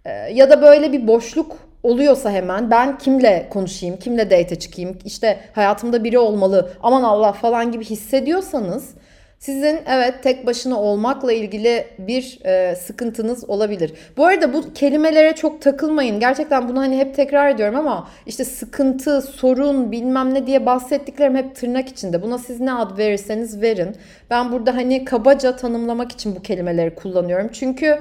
e, 0.04 0.10
ya 0.10 0.50
da 0.50 0.62
böyle 0.62 0.92
bir 0.92 1.06
boşluk 1.06 1.56
oluyorsa 1.82 2.30
hemen 2.30 2.70
ben 2.70 2.98
kimle 2.98 3.48
konuşayım, 3.50 3.96
kimle 3.96 4.30
date 4.30 4.58
çıkayım, 4.58 4.98
işte 5.04 5.40
hayatımda 5.52 6.04
biri 6.04 6.18
olmalı, 6.18 6.72
aman 6.82 7.02
Allah 7.02 7.32
falan 7.32 7.72
gibi 7.72 7.84
hissediyorsanız 7.84 8.94
sizin 9.42 9.78
evet 9.86 10.22
tek 10.22 10.46
başına 10.46 10.80
olmakla 10.80 11.32
ilgili 11.32 11.86
bir 11.98 12.38
e, 12.44 12.76
sıkıntınız 12.76 13.50
olabilir. 13.50 13.92
Bu 14.16 14.26
arada 14.26 14.52
bu 14.52 14.72
kelimelere 14.72 15.34
çok 15.34 15.62
takılmayın. 15.62 16.20
Gerçekten 16.20 16.68
bunu 16.68 16.80
hani 16.80 16.98
hep 16.98 17.14
tekrar 17.14 17.48
ediyorum 17.48 17.76
ama 17.76 18.08
işte 18.26 18.44
sıkıntı, 18.44 19.22
sorun, 19.22 19.92
bilmem 19.92 20.34
ne 20.34 20.46
diye 20.46 20.66
bahsettiklerim 20.66 21.36
hep 21.36 21.56
tırnak 21.56 21.88
içinde. 21.88 22.22
Buna 22.22 22.38
siz 22.38 22.60
ne 22.60 22.72
ad 22.72 22.98
verirseniz 22.98 23.62
verin. 23.62 23.96
Ben 24.30 24.52
burada 24.52 24.76
hani 24.76 25.04
kabaca 25.04 25.56
tanımlamak 25.56 26.12
için 26.12 26.36
bu 26.36 26.42
kelimeleri 26.42 26.94
kullanıyorum. 26.94 27.48
Çünkü 27.52 27.98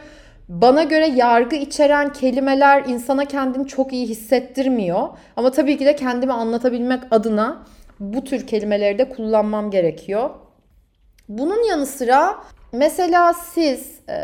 bana 0.50 0.84
göre 0.84 1.08
yargı 1.08 1.56
içeren 1.56 2.14
kelimeler 2.14 2.84
insana 2.86 3.26
kendini 3.26 3.68
çok 3.68 3.94
iyi 3.94 4.08
hissettirmiyor. 4.08 5.08
Ama 5.36 5.52
tabii 5.52 5.78
ki 5.78 5.86
de 5.86 5.96
kendimi 5.96 6.34
anlatabilmek 6.34 7.00
adına 7.12 7.64
bu 8.00 8.24
tür 8.24 8.48
kelimeleri 8.48 8.98
de 8.98 9.10
kullanmam 9.10 9.72
gerekiyor. 9.72 10.30
Bunun 11.38 11.64
yanı 11.64 11.86
sıra 11.86 12.38
mesela 12.72 13.34
siz 13.34 14.00
e, 14.10 14.16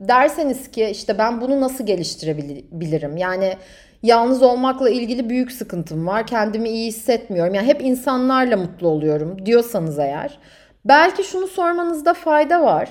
derseniz 0.00 0.70
ki 0.70 0.84
işte 0.84 1.18
ben 1.18 1.40
bunu 1.40 1.60
nasıl 1.60 1.86
geliştirebilirim? 1.86 3.16
Yani 3.16 3.56
yalnız 4.02 4.42
olmakla 4.42 4.90
ilgili 4.90 5.28
büyük 5.28 5.52
sıkıntım 5.52 6.06
var. 6.06 6.26
Kendimi 6.26 6.68
iyi 6.68 6.88
hissetmiyorum. 6.88 7.54
Yani 7.54 7.66
hep 7.66 7.82
insanlarla 7.82 8.56
mutlu 8.56 8.88
oluyorum 8.88 9.46
diyorsanız 9.46 9.98
eğer 9.98 10.38
belki 10.84 11.24
şunu 11.24 11.46
sormanızda 11.46 12.14
fayda 12.14 12.62
var. 12.62 12.88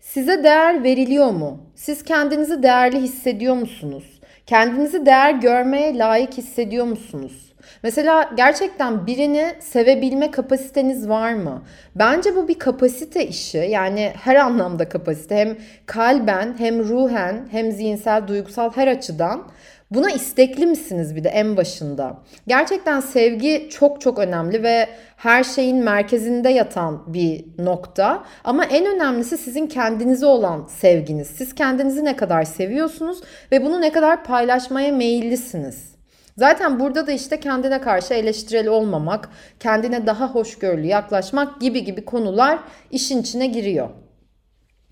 Size 0.00 0.44
değer 0.44 0.84
veriliyor 0.84 1.30
mu? 1.30 1.60
Siz 1.74 2.04
kendinizi 2.04 2.62
değerli 2.62 3.00
hissediyor 3.00 3.54
musunuz? 3.54 4.20
Kendinizi 4.46 5.06
değer 5.06 5.34
görmeye 5.34 5.98
layık 5.98 6.38
hissediyor 6.38 6.86
musunuz? 6.86 7.53
Mesela 7.82 8.30
gerçekten 8.36 9.06
birini 9.06 9.54
sevebilme 9.60 10.30
kapasiteniz 10.30 11.08
var 11.08 11.32
mı? 11.32 11.62
Bence 11.94 12.36
bu 12.36 12.48
bir 12.48 12.58
kapasite 12.58 13.26
işi. 13.26 13.58
Yani 13.58 14.12
her 14.24 14.36
anlamda 14.36 14.88
kapasite. 14.88 15.36
Hem 15.36 15.56
kalben 15.86 16.54
hem 16.58 16.88
ruhen 16.88 17.48
hem 17.50 17.72
zihinsel 17.72 18.28
duygusal 18.28 18.70
her 18.74 18.88
açıdan. 18.88 19.46
Buna 19.90 20.10
istekli 20.10 20.66
misiniz 20.66 21.16
bir 21.16 21.24
de 21.24 21.28
en 21.28 21.56
başında? 21.56 22.18
Gerçekten 22.46 23.00
sevgi 23.00 23.68
çok 23.70 24.00
çok 24.00 24.18
önemli 24.18 24.62
ve 24.62 24.88
her 25.16 25.44
şeyin 25.44 25.76
merkezinde 25.76 26.48
yatan 26.48 27.02
bir 27.06 27.44
nokta. 27.58 28.24
Ama 28.44 28.64
en 28.64 28.86
önemlisi 28.86 29.38
sizin 29.38 29.66
kendinize 29.66 30.26
olan 30.26 30.66
sevginiz. 30.68 31.26
Siz 31.26 31.54
kendinizi 31.54 32.04
ne 32.04 32.16
kadar 32.16 32.44
seviyorsunuz 32.44 33.20
ve 33.52 33.64
bunu 33.64 33.80
ne 33.80 33.92
kadar 33.92 34.24
paylaşmaya 34.24 34.92
meyillisiniz. 34.92 35.93
Zaten 36.36 36.80
burada 36.80 37.06
da 37.06 37.12
işte 37.12 37.40
kendine 37.40 37.80
karşı 37.80 38.14
eleştirel 38.14 38.68
olmamak, 38.68 39.28
kendine 39.60 40.06
daha 40.06 40.34
hoşgörülü 40.34 40.86
yaklaşmak 40.86 41.60
gibi 41.60 41.84
gibi 41.84 42.04
konular 42.04 42.58
işin 42.90 43.20
içine 43.20 43.46
giriyor. 43.46 43.88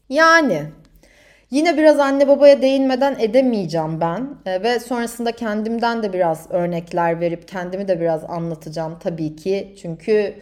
Yani 0.09 0.63
Yine 1.53 1.77
biraz 1.77 2.01
anne 2.01 2.29
babaya 2.29 2.63
değinmeden 2.63 3.17
edemeyeceğim 3.19 4.01
ben 4.01 4.29
e, 4.47 4.63
ve 4.63 4.79
sonrasında 4.79 5.33
kendimden 5.33 6.03
de 6.03 6.13
biraz 6.13 6.51
örnekler 6.51 7.21
verip 7.21 7.49
kendimi 7.49 7.89
de 7.89 8.01
biraz 8.01 8.25
anlatacağım 8.25 8.99
tabii 8.99 9.37
ki. 9.37 9.75
Çünkü 9.83 10.35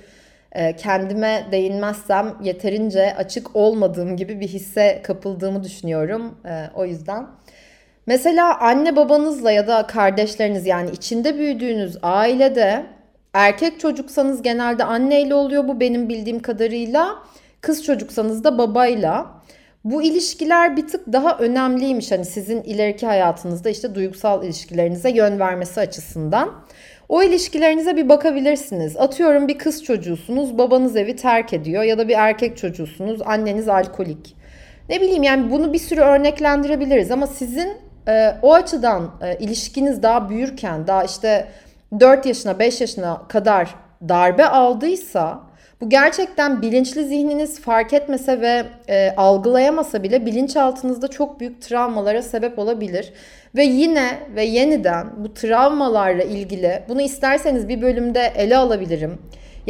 e, 0.53 0.77
kendime 0.77 1.47
değinmezsem 1.53 2.35
yeterince 2.43 3.15
açık 3.17 3.57
olmadığım 3.57 4.17
gibi 4.17 4.41
bir 4.41 4.49
hisse 4.49 5.01
kapıldığımı 5.03 5.65
düşünüyorum. 5.65 6.39
E, 6.45 6.71
o 6.75 6.85
yüzden. 6.85 7.27
Mesela 8.11 8.61
anne 8.61 8.97
babanızla 8.97 9.53
ya 9.53 9.67
da 9.67 9.87
kardeşleriniz 9.87 10.67
yani 10.67 10.91
içinde 10.91 11.39
büyüdüğünüz 11.39 11.97
ailede 12.03 12.87
erkek 13.35 13.81
çocuksanız 13.81 14.43
genelde 14.43 14.85
anneyle 14.85 15.35
oluyor 15.35 15.69
bu 15.69 15.81
benim 15.81 16.09
bildiğim 16.09 16.41
kadarıyla. 16.41 17.19
Kız 17.61 17.85
çocuksanız 17.85 18.45
da 18.45 18.59
babayla. 18.59 19.27
Bu 19.85 20.03
ilişkiler 20.03 20.77
bir 20.77 20.89
tık 20.89 21.13
daha 21.13 21.39
önemliymiş 21.39 22.11
hani 22.11 22.25
sizin 22.25 22.63
ileriki 22.63 23.07
hayatınızda 23.07 23.71
işte 23.71 23.95
duygusal 23.95 24.45
ilişkilerinize 24.45 25.11
yön 25.11 25.41
vermesi 25.41 25.81
açısından. 25.81 26.53
O 27.09 27.23
ilişkilerinize 27.23 27.97
bir 27.97 28.09
bakabilirsiniz. 28.09 28.97
Atıyorum 28.97 29.49
bir 29.49 29.59
kız 29.59 29.85
çocuğusunuz, 29.85 30.59
babanız 30.59 30.97
evi 30.97 31.17
terk 31.17 31.53
ediyor 31.53 31.83
ya 31.83 31.99
da 31.99 32.09
bir 32.09 32.15
erkek 32.15 32.57
çocuğusunuz, 32.57 33.23
anneniz 33.25 33.69
alkolik. 33.69 34.37
Ne 34.89 35.01
bileyim 35.01 35.23
yani 35.23 35.51
bunu 35.51 35.73
bir 35.73 35.79
sürü 35.79 36.01
örneklendirebiliriz 36.01 37.11
ama 37.11 37.27
sizin 37.27 37.90
e, 38.09 38.35
o 38.43 38.55
açıdan 38.55 39.11
e, 39.23 39.39
ilişkiniz 39.39 40.03
daha 40.03 40.29
büyürken, 40.29 40.87
daha 40.87 41.05
işte 41.05 41.49
4 42.01 42.27
yaşına, 42.27 42.59
5 42.59 42.81
yaşına 42.81 43.23
kadar 43.29 43.75
darbe 44.09 44.47
aldıysa 44.47 45.51
bu 45.81 45.89
gerçekten 45.89 46.63
bilinçli 46.63 47.05
zihniniz 47.05 47.61
fark 47.61 47.93
etmese 47.93 48.41
ve 48.41 48.65
e, 48.89 49.15
algılayamasa 49.17 50.03
bile 50.03 50.27
bilinçaltınızda 50.27 51.09
çok 51.09 51.41
büyük 51.41 51.63
travmalara 51.63 52.23
sebep 52.23 52.59
olabilir. 52.59 53.13
Ve 53.57 53.65
yine 53.65 54.19
ve 54.35 54.45
yeniden 54.45 55.07
bu 55.17 55.35
travmalarla 55.35 56.23
ilgili 56.23 56.83
bunu 56.89 57.01
isterseniz 57.01 57.69
bir 57.69 57.83
bölümde 57.83 58.33
ele 58.37 58.57
alabilirim. 58.57 59.19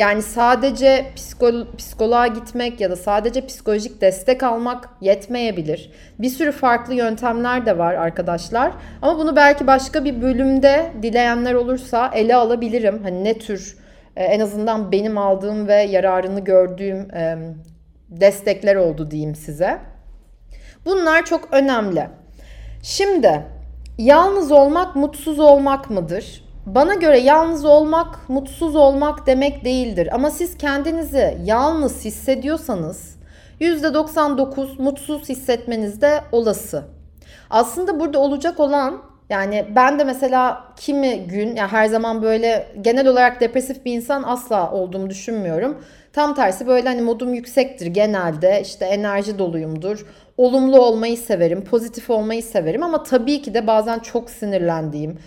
Yani 0.00 0.22
sadece 0.22 1.06
psikolo 1.16 1.66
psikoloğa 1.78 2.26
gitmek 2.26 2.80
ya 2.80 2.90
da 2.90 2.96
sadece 2.96 3.46
psikolojik 3.46 4.00
destek 4.00 4.42
almak 4.42 4.88
yetmeyebilir. 5.00 5.90
Bir 6.18 6.28
sürü 6.28 6.52
farklı 6.52 6.94
yöntemler 6.94 7.66
de 7.66 7.78
var 7.78 7.94
arkadaşlar. 7.94 8.72
Ama 9.02 9.18
bunu 9.18 9.36
belki 9.36 9.66
başka 9.66 10.04
bir 10.04 10.22
bölümde 10.22 10.92
dileyenler 11.02 11.54
olursa 11.54 12.10
ele 12.14 12.36
alabilirim. 12.36 13.00
Hani 13.02 13.24
ne 13.24 13.38
tür 13.38 13.76
e, 14.16 14.24
en 14.24 14.40
azından 14.40 14.92
benim 14.92 15.18
aldığım 15.18 15.68
ve 15.68 15.74
yararını 15.74 16.40
gördüğüm 16.40 17.14
e, 17.14 17.38
destekler 18.08 18.76
oldu 18.76 19.10
diyeyim 19.10 19.34
size. 19.34 19.78
Bunlar 20.86 21.24
çok 21.24 21.48
önemli. 21.52 22.08
Şimdi 22.82 23.42
yalnız 23.98 24.52
olmak 24.52 24.96
mutsuz 24.96 25.38
olmak 25.38 25.90
mıdır? 25.90 26.49
Bana 26.66 26.94
göre 26.94 27.18
yalnız 27.18 27.64
olmak 27.64 28.28
mutsuz 28.28 28.76
olmak 28.76 29.26
demek 29.26 29.64
değildir. 29.64 30.08
Ama 30.12 30.30
siz 30.30 30.58
kendinizi 30.58 31.38
yalnız 31.44 32.04
hissediyorsanız 32.04 33.16
%99 33.60 34.82
mutsuz 34.82 35.28
hissetmeniz 35.28 36.00
de 36.00 36.20
olası. 36.32 36.84
Aslında 37.50 38.00
burada 38.00 38.18
olacak 38.18 38.60
olan 38.60 39.02
yani 39.30 39.66
ben 39.76 39.98
de 39.98 40.04
mesela 40.04 40.64
kimi 40.76 41.26
gün 41.26 41.56
yani 41.56 41.70
her 41.70 41.86
zaman 41.86 42.22
böyle 42.22 42.66
genel 42.80 43.06
olarak 43.06 43.40
depresif 43.40 43.84
bir 43.84 43.92
insan 43.92 44.22
asla 44.22 44.72
olduğumu 44.72 45.10
düşünmüyorum. 45.10 45.84
Tam 46.12 46.34
tersi 46.34 46.66
böyle 46.66 46.88
hani 46.88 47.02
modum 47.02 47.34
yüksektir 47.34 47.86
genelde 47.86 48.60
işte 48.62 48.84
enerji 48.84 49.38
doluyumdur. 49.38 50.06
Olumlu 50.36 50.80
olmayı 50.80 51.16
severim, 51.16 51.64
pozitif 51.64 52.10
olmayı 52.10 52.42
severim 52.42 52.82
ama 52.82 53.02
tabii 53.02 53.42
ki 53.42 53.54
de 53.54 53.66
bazen 53.66 53.98
çok 53.98 54.30
sinirlendiğim, 54.30 55.18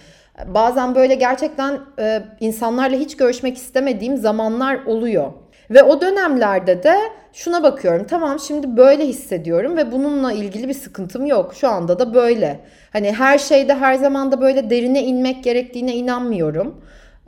bazen 0.47 0.95
böyle 0.95 1.15
gerçekten 1.15 1.79
e, 1.99 2.23
insanlarla 2.39 2.97
hiç 2.97 3.17
görüşmek 3.17 3.57
istemediğim 3.57 4.17
zamanlar 4.17 4.85
oluyor. 4.85 5.31
Ve 5.69 5.83
o 5.83 6.01
dönemlerde 6.01 6.83
de 6.83 6.95
şuna 7.33 7.63
bakıyorum. 7.63 8.07
Tamam 8.09 8.39
şimdi 8.39 8.77
böyle 8.77 9.07
hissediyorum 9.07 9.77
ve 9.77 9.91
bununla 9.91 10.31
ilgili 10.31 10.67
bir 10.67 10.73
sıkıntım 10.73 11.25
yok. 11.25 11.53
Şu 11.55 11.67
anda 11.67 11.99
da 11.99 12.13
böyle. 12.13 12.59
Hani 12.93 13.11
her 13.11 13.37
şeyde 13.37 13.75
her 13.75 13.93
zaman 13.93 14.31
da 14.31 14.41
böyle 14.41 14.69
derine 14.69 15.03
inmek 15.03 15.43
gerektiğine 15.43 15.95
inanmıyorum. 15.95 16.81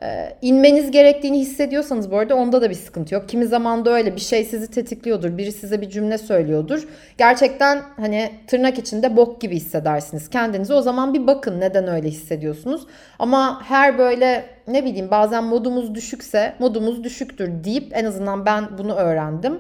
Ee, 0.04 0.38
inmeniz 0.42 0.92
gerektiğini 0.92 1.40
hissediyorsanız 1.40 2.12
bu 2.12 2.18
arada 2.18 2.36
onda 2.36 2.62
da 2.62 2.70
bir 2.70 2.76
sıkıntı 2.76 3.16
yok. 3.16 3.30
Kimi 3.30 3.46
zaman 3.46 3.86
da 3.86 3.92
öyle 3.92 4.16
bir 4.16 4.22
şey 4.22 4.44
sizi 4.44 4.72
tetikliyordur. 4.72 5.38
Biri 5.38 5.52
size 5.52 5.82
bir 5.82 5.90
cümle 5.90 6.18
söylüyordur. 6.18 6.88
Gerçekten 7.18 7.82
hani 7.98 8.32
tırnak 8.48 8.80
içinde 8.80 9.18
bok 9.18 9.42
gibi 9.42 9.56
hissedersiniz 9.56 10.30
kendinizi. 10.30 10.74
O 10.74 10.82
zaman 10.82 11.14
bir 11.14 11.28
bakın 11.28 11.60
neden 11.60 11.88
öyle 11.88 12.10
hissediyorsunuz. 12.10 12.88
Ama 13.20 13.62
her 13.64 13.98
böyle 13.98 14.46
ne 14.68 14.86
bileyim 14.86 15.12
bazen 15.12 15.44
modumuz 15.44 15.96
düşükse 15.96 16.54
modumuz 16.60 17.04
düşüktür 17.04 17.64
deyip 17.64 17.98
en 17.98 18.06
azından 18.06 18.46
ben 18.46 18.78
bunu 18.78 18.96
öğrendim. 18.96 19.60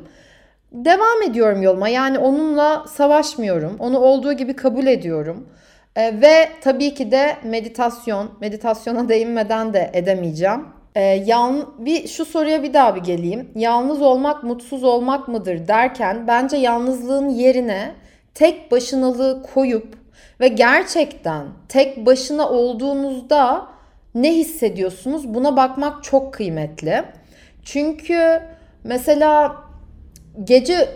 Devam 0.72 1.22
ediyorum 1.30 1.62
yoluma. 1.62 1.90
Yani 1.90 2.20
onunla 2.20 2.86
savaşmıyorum. 2.88 3.76
Onu 3.80 4.00
olduğu 4.00 4.34
gibi 4.34 4.56
kabul 4.56 4.88
ediyorum. 4.88 5.48
E, 5.96 6.22
ve 6.22 6.50
tabii 6.62 6.94
ki 6.94 7.12
de 7.12 7.38
meditasyon. 7.44 8.32
Meditasyona 8.42 9.10
değinmeden 9.10 9.74
de 9.74 9.90
edemeyeceğim. 9.94 10.66
E, 10.96 11.02
yan, 11.02 11.74
bir 11.78 12.08
şu 12.08 12.26
soruya 12.26 12.64
bir 12.64 12.74
daha 12.74 12.96
bir 12.96 13.02
geleyim. 13.02 13.52
Yalnız 13.56 14.02
olmak 14.02 14.44
mutsuz 14.44 14.84
olmak 14.84 15.28
mıdır 15.28 15.68
derken 15.68 16.28
bence 16.28 16.58
yalnızlığın 16.58 17.30
yerine 17.30 17.92
tek 18.34 18.72
başınalığı 18.72 19.44
koyup 19.54 19.98
ve 20.40 20.48
gerçekten 20.48 21.46
tek 21.70 22.06
başına 22.06 22.50
olduğunuzda 22.50 23.68
ne 24.16 24.34
hissediyorsunuz? 24.34 25.34
Buna 25.34 25.58
bakmak 25.58 26.04
çok 26.04 26.34
kıymetli. 26.34 27.04
Çünkü 27.64 28.42
mesela 28.84 29.56
gece 30.44 30.90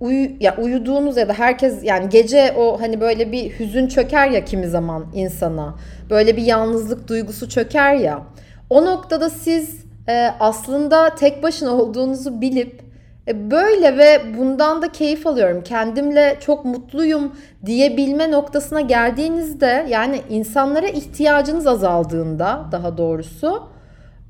uyu, 0.00 0.28
ya 0.40 0.56
uyuduğunuz 0.56 1.16
ya 1.16 1.28
da 1.28 1.32
herkes 1.32 1.84
yani 1.84 2.08
gece 2.08 2.54
o 2.58 2.80
hani 2.80 3.00
böyle 3.00 3.32
bir 3.32 3.58
hüzün 3.58 3.88
çöker 3.88 4.28
ya 4.30 4.44
kimi 4.44 4.68
zaman 4.68 5.06
insana. 5.14 5.74
Böyle 6.10 6.36
bir 6.36 6.42
yalnızlık 6.42 7.08
duygusu 7.08 7.48
çöker 7.48 7.94
ya. 7.94 8.22
O 8.70 8.84
noktada 8.84 9.30
siz 9.30 9.84
e, 10.08 10.30
aslında 10.40 11.14
tek 11.14 11.42
başına 11.42 11.70
olduğunuzu 11.74 12.40
bilip 12.40 12.82
e, 13.28 13.50
böyle 13.50 13.98
ve 13.98 14.38
bundan 14.38 14.82
da 14.82 14.92
keyif 14.92 15.26
alıyorum. 15.26 15.62
Kendimle 15.64 16.36
çok 16.40 16.64
mutluyum 16.64 17.32
diyebilme 17.66 18.30
noktasına 18.30 18.80
geldiğinizde 18.80 19.86
yani 19.88 20.20
insanlara 20.30 20.88
ihtiyacınız 20.88 21.66
azaldığında 21.66 22.64
daha 22.72 22.98
doğrusu 22.98 23.68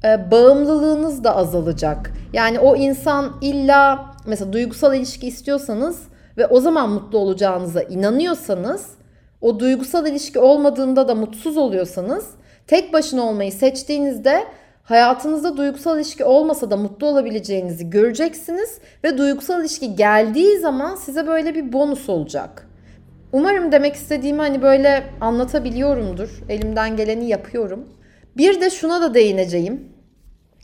e, 0.04 0.30
bağımlılığınız 0.30 1.24
da 1.24 1.36
azalacak. 1.36 2.12
Yani 2.32 2.58
o 2.58 2.76
insan 2.76 3.32
illa 3.40 4.15
mesela 4.26 4.52
duygusal 4.52 4.94
ilişki 4.94 5.26
istiyorsanız 5.26 6.02
ve 6.36 6.46
o 6.46 6.60
zaman 6.60 6.90
mutlu 6.90 7.18
olacağınıza 7.18 7.82
inanıyorsanız 7.82 8.86
o 9.40 9.60
duygusal 9.60 10.06
ilişki 10.06 10.38
olmadığında 10.38 11.08
da 11.08 11.14
mutsuz 11.14 11.56
oluyorsanız 11.56 12.30
tek 12.66 12.92
başına 12.92 13.22
olmayı 13.22 13.52
seçtiğinizde 13.52 14.44
hayatınızda 14.82 15.56
duygusal 15.56 15.96
ilişki 15.96 16.24
olmasa 16.24 16.70
da 16.70 16.76
mutlu 16.76 17.06
olabileceğinizi 17.06 17.90
göreceksiniz 17.90 18.78
ve 19.04 19.18
duygusal 19.18 19.60
ilişki 19.60 19.96
geldiği 19.96 20.58
zaman 20.58 20.94
size 20.94 21.26
böyle 21.26 21.54
bir 21.54 21.72
bonus 21.72 22.08
olacak. 22.08 22.68
Umarım 23.32 23.72
demek 23.72 23.94
istediğimi 23.94 24.40
hani 24.40 24.62
böyle 24.62 25.04
anlatabiliyorumdur. 25.20 26.42
Elimden 26.48 26.96
geleni 26.96 27.28
yapıyorum. 27.28 27.84
Bir 28.36 28.60
de 28.60 28.70
şuna 28.70 29.02
da 29.02 29.14
değineceğim 29.14 29.95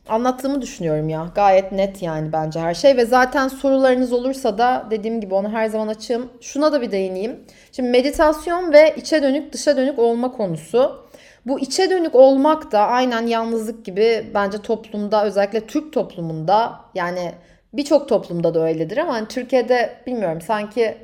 anlattığımı 0.09 0.63
düşünüyorum 0.63 1.09
ya. 1.09 1.27
Gayet 1.35 1.73
net 1.73 2.03
yani 2.03 2.33
bence 2.33 2.61
her 2.61 2.75
şey 2.75 2.97
ve 2.97 3.07
zaten 3.07 3.49
sorularınız 3.49 4.13
olursa 4.13 4.59
da 4.59 4.87
dediğim 4.91 5.21
gibi 5.21 5.35
onu 5.35 5.53
her 5.53 5.67
zaman 5.67 5.89
açığım. 5.89 6.29
Şuna 6.41 6.73
da 6.73 6.83
bir 6.83 6.93
değineyim. 6.93 7.41
Şimdi 7.73 7.89
meditasyon 7.89 8.73
ve 8.73 8.95
içe 8.97 9.23
dönük 9.23 9.53
dışa 9.53 9.77
dönük 9.77 9.99
olma 9.99 10.33
konusu. 10.33 11.03
Bu 11.47 11.61
içe 11.61 11.91
dönük 11.91 12.15
olmak 12.15 12.73
da 12.73 12.81
aynen 12.81 13.27
yalnızlık 13.27 13.85
gibi 13.85 14.31
bence 14.35 14.59
toplumda 14.59 15.25
özellikle 15.25 15.67
Türk 15.67 15.93
toplumunda 15.93 16.81
yani 16.95 17.33
birçok 17.73 18.09
toplumda 18.09 18.55
da 18.55 18.61
öyledir 18.65 18.97
ama 18.97 19.15
hani 19.15 19.29
Türkiye'de 19.29 19.93
bilmiyorum 20.07 20.41
sanki 20.41 20.97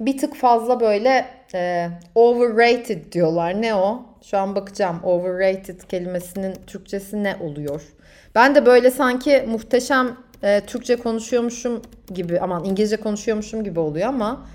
bir 0.00 0.18
tık 0.18 0.36
fazla 0.36 0.80
böyle 0.80 1.26
e, 1.54 1.88
overrated 2.14 3.12
diyorlar. 3.12 3.62
Ne 3.62 3.74
o? 3.74 4.02
Şu 4.22 4.38
an 4.38 4.56
bakacağım 4.56 5.00
overrated 5.04 5.80
kelimesinin 5.80 6.54
Türkçesi 6.66 7.24
ne 7.24 7.36
oluyor? 7.40 7.82
Ben 8.38 8.54
de 8.54 8.66
böyle 8.66 8.90
sanki 8.90 9.44
muhteşem 9.48 10.16
e, 10.42 10.60
Türkçe 10.60 10.96
konuşuyormuşum 10.96 11.82
gibi 12.14 12.40
aman 12.40 12.64
İngilizce 12.64 12.96
konuşuyormuşum 12.96 13.64
gibi 13.64 13.80
oluyor 13.80 14.08
ama 14.08 14.46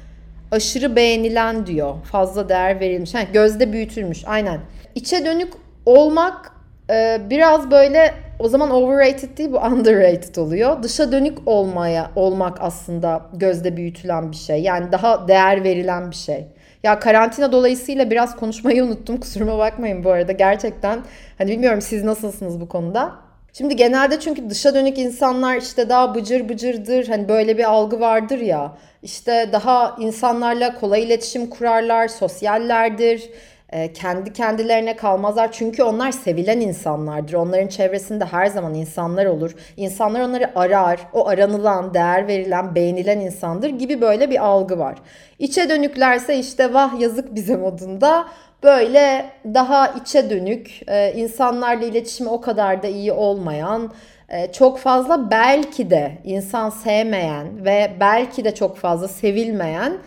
aşırı 0.51 0.95
beğenilen 0.95 1.67
diyor. 1.67 1.95
Fazla 2.03 2.49
değer 2.49 2.79
verilmiş. 2.79 3.13
Ha, 3.13 3.19
gözde 3.33 3.73
büyütülmüş. 3.73 4.23
Aynen. 4.25 4.59
İçe 4.95 5.25
dönük 5.25 5.53
olmak 5.85 6.51
e, 6.89 7.21
biraz 7.29 7.71
böyle 7.71 8.13
o 8.39 8.47
zaman 8.47 8.71
overrated 8.71 9.37
değil 9.37 9.51
bu 9.51 9.57
underrated 9.67 10.35
oluyor. 10.35 10.83
Dışa 10.83 11.11
dönük 11.11 11.37
olmaya 11.45 12.11
olmak 12.15 12.57
aslında 12.61 13.25
gözde 13.33 13.77
büyütülen 13.77 14.31
bir 14.31 14.37
şey. 14.37 14.61
Yani 14.61 14.91
daha 14.91 15.27
değer 15.27 15.63
verilen 15.63 16.11
bir 16.11 16.15
şey. 16.15 16.47
Ya 16.83 16.99
karantina 16.99 17.51
dolayısıyla 17.51 18.11
biraz 18.11 18.35
konuşmayı 18.35 18.83
unuttum. 18.83 19.17
Kusuruma 19.21 19.57
bakmayın 19.57 20.03
bu 20.03 20.11
arada. 20.11 20.31
Gerçekten 20.31 20.99
hani 21.37 21.51
bilmiyorum 21.51 21.81
siz 21.81 22.03
nasılsınız 22.03 22.61
bu 22.61 22.67
konuda. 22.67 23.22
Şimdi 23.53 23.75
genelde 23.75 24.19
çünkü 24.19 24.49
dışa 24.49 24.75
dönük 24.75 24.97
insanlar 24.97 25.57
işte 25.57 25.89
daha 25.89 26.15
bıcır 26.15 26.49
bıcırdır. 26.49 27.07
Hani 27.07 27.29
böyle 27.29 27.57
bir 27.57 27.63
algı 27.63 27.99
vardır 27.99 28.39
ya. 28.39 28.77
İşte 29.03 29.49
daha 29.51 29.95
insanlarla 29.99 30.75
kolay 30.75 31.03
iletişim 31.03 31.49
kurarlar, 31.49 32.07
sosyallerdir 32.07 33.29
e, 33.73 33.93
kendi 33.93 34.33
kendilerine 34.33 34.95
kalmazlar. 34.95 35.51
Çünkü 35.51 35.83
onlar 35.83 36.11
sevilen 36.11 36.59
insanlardır. 36.59 37.33
Onların 37.33 37.67
çevresinde 37.67 38.25
her 38.25 38.45
zaman 38.45 38.73
insanlar 38.73 39.25
olur. 39.25 39.55
İnsanlar 39.77 40.21
onları 40.21 40.59
arar. 40.59 40.99
O 41.13 41.27
aranılan, 41.27 41.93
değer 41.93 42.27
verilen, 42.27 42.75
beğenilen 42.75 43.19
insandır 43.19 43.69
gibi 43.69 44.01
böyle 44.01 44.29
bir 44.29 44.45
algı 44.45 44.79
var. 44.79 44.97
İçe 45.39 45.69
dönüklerse 45.69 46.37
işte 46.37 46.73
vah 46.73 46.99
yazık 46.99 47.35
bize 47.35 47.55
modunda 47.55 48.25
böyle 48.63 49.25
daha 49.53 49.87
içe 49.87 50.29
dönük, 50.29 50.81
e, 50.87 51.13
insanlarla 51.13 51.85
iletişimi 51.85 52.29
o 52.29 52.41
kadar 52.41 52.83
da 52.83 52.87
iyi 52.87 53.11
olmayan, 53.11 53.93
e, 54.29 54.51
çok 54.51 54.79
fazla 54.79 55.31
belki 55.31 55.89
de 55.89 56.11
insan 56.23 56.69
sevmeyen 56.69 57.65
ve 57.65 57.91
belki 57.99 58.43
de 58.45 58.55
çok 58.55 58.77
fazla 58.77 59.07
sevilmeyen 59.07 59.97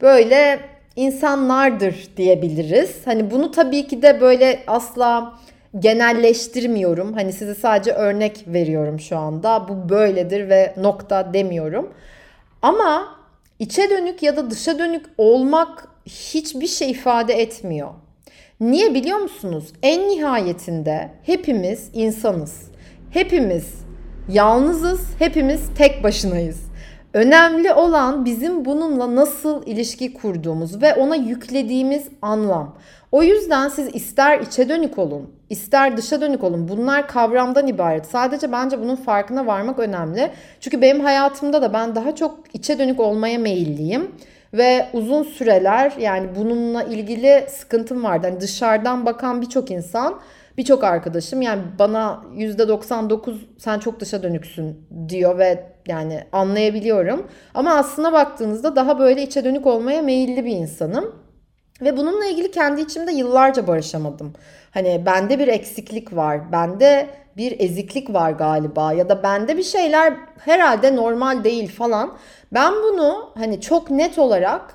böyle 0.00 0.60
insanlardır 0.96 2.08
diyebiliriz. 2.16 3.06
Hani 3.06 3.30
bunu 3.30 3.50
tabii 3.50 3.86
ki 3.86 4.02
de 4.02 4.20
böyle 4.20 4.62
asla 4.66 5.34
genelleştirmiyorum. 5.78 7.12
Hani 7.12 7.32
size 7.32 7.54
sadece 7.54 7.92
örnek 7.92 8.44
veriyorum 8.46 9.00
şu 9.00 9.16
anda. 9.16 9.68
Bu 9.68 9.88
böyledir 9.88 10.48
ve 10.48 10.74
nokta 10.76 11.34
demiyorum. 11.34 11.92
Ama 12.62 13.16
içe 13.58 13.90
dönük 13.90 14.22
ya 14.22 14.36
da 14.36 14.50
dışa 14.50 14.78
dönük 14.78 15.06
olmak 15.18 15.88
hiçbir 16.06 16.66
şey 16.66 16.90
ifade 16.90 17.34
etmiyor. 17.34 17.90
Niye 18.60 18.94
biliyor 18.94 19.18
musunuz? 19.18 19.72
En 19.82 20.08
nihayetinde 20.08 21.10
hepimiz 21.22 21.90
insanız. 21.92 22.70
Hepimiz 23.10 23.74
yalnızız, 24.28 25.00
hepimiz 25.18 25.74
tek 25.78 26.04
başınayız. 26.04 26.60
Önemli 27.14 27.72
olan 27.72 28.24
bizim 28.24 28.64
bununla 28.64 29.16
nasıl 29.16 29.66
ilişki 29.66 30.14
kurduğumuz 30.14 30.82
ve 30.82 30.94
ona 30.94 31.16
yüklediğimiz 31.16 32.08
anlam. 32.22 32.78
O 33.12 33.22
yüzden 33.22 33.68
siz 33.68 33.94
ister 33.94 34.40
içe 34.40 34.68
dönük 34.68 34.98
olun, 34.98 35.30
ister 35.50 35.96
dışa 35.96 36.20
dönük 36.20 36.44
olun. 36.44 36.68
Bunlar 36.68 37.08
kavramdan 37.08 37.66
ibaret. 37.66 38.06
Sadece 38.06 38.52
bence 38.52 38.80
bunun 38.80 38.96
farkına 38.96 39.46
varmak 39.46 39.78
önemli. 39.78 40.30
Çünkü 40.60 40.80
benim 40.80 41.00
hayatımda 41.00 41.62
da 41.62 41.72
ben 41.72 41.94
daha 41.94 42.14
çok 42.14 42.38
içe 42.54 42.78
dönük 42.78 43.00
olmaya 43.00 43.38
meyilliyim. 43.38 44.10
Ve 44.56 44.86
uzun 44.92 45.22
süreler 45.22 45.92
yani 45.98 46.28
bununla 46.36 46.82
ilgili 46.82 47.46
sıkıntım 47.48 48.04
vardı. 48.04 48.26
Hani 48.30 48.40
dışarıdan 48.40 49.06
bakan 49.06 49.42
birçok 49.42 49.70
insan 49.70 50.20
birçok 50.58 50.84
arkadaşım 50.84 51.42
yani 51.42 51.62
bana 51.78 52.22
%99 52.36 53.36
sen 53.58 53.78
çok 53.78 54.00
dışa 54.00 54.22
dönüksün 54.22 54.86
diyor 55.08 55.38
ve 55.38 55.64
yani 55.88 56.24
anlayabiliyorum. 56.32 57.26
Ama 57.54 57.74
aslına 57.74 58.12
baktığınızda 58.12 58.76
daha 58.76 58.98
böyle 58.98 59.22
içe 59.22 59.44
dönük 59.44 59.66
olmaya 59.66 60.02
meyilli 60.02 60.44
bir 60.44 60.52
insanım. 60.52 61.25
Ve 61.82 61.96
bununla 61.96 62.26
ilgili 62.26 62.50
kendi 62.50 62.80
içimde 62.80 63.12
yıllarca 63.12 63.66
barışamadım. 63.66 64.32
Hani 64.70 65.02
bende 65.06 65.38
bir 65.38 65.48
eksiklik 65.48 66.16
var, 66.16 66.52
bende 66.52 67.06
bir 67.36 67.60
eziklik 67.60 68.14
var 68.14 68.30
galiba 68.30 68.92
ya 68.92 69.08
da 69.08 69.22
bende 69.22 69.56
bir 69.56 69.62
şeyler 69.62 70.14
herhalde 70.38 70.96
normal 70.96 71.44
değil 71.44 71.72
falan. 71.72 72.16
Ben 72.52 72.72
bunu 72.72 73.30
hani 73.34 73.60
çok 73.60 73.90
net 73.90 74.18
olarak 74.18 74.74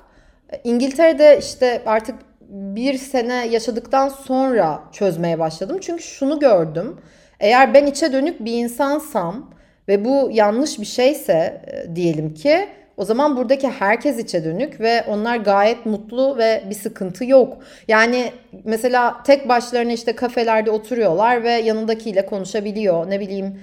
İngiltere'de 0.64 1.38
işte 1.38 1.82
artık 1.86 2.18
bir 2.52 2.98
sene 2.98 3.46
yaşadıktan 3.46 4.08
sonra 4.08 4.82
çözmeye 4.92 5.38
başladım. 5.38 5.78
Çünkü 5.80 6.02
şunu 6.02 6.40
gördüm. 6.40 7.00
Eğer 7.40 7.74
ben 7.74 7.86
içe 7.86 8.12
dönük 8.12 8.44
bir 8.44 8.52
insansam 8.52 9.50
ve 9.88 10.04
bu 10.04 10.30
yanlış 10.32 10.78
bir 10.80 10.84
şeyse 10.84 11.62
e, 11.66 11.96
diyelim 11.96 12.34
ki 12.34 12.68
o 12.96 13.04
zaman 13.04 13.36
buradaki 13.36 13.68
herkes 13.68 14.18
içe 14.18 14.44
dönük 14.44 14.80
ve 14.80 15.04
onlar 15.08 15.36
gayet 15.36 15.86
mutlu 15.86 16.38
ve 16.38 16.64
bir 16.70 16.74
sıkıntı 16.74 17.24
yok. 17.24 17.58
Yani 17.88 18.32
mesela 18.64 19.22
tek 19.22 19.48
başlarına 19.48 19.92
işte 19.92 20.16
kafelerde 20.16 20.70
oturuyorlar 20.70 21.44
ve 21.44 21.50
yanındakiyle 21.50 22.26
konuşabiliyor. 22.26 23.10
Ne 23.10 23.20
bileyim 23.20 23.60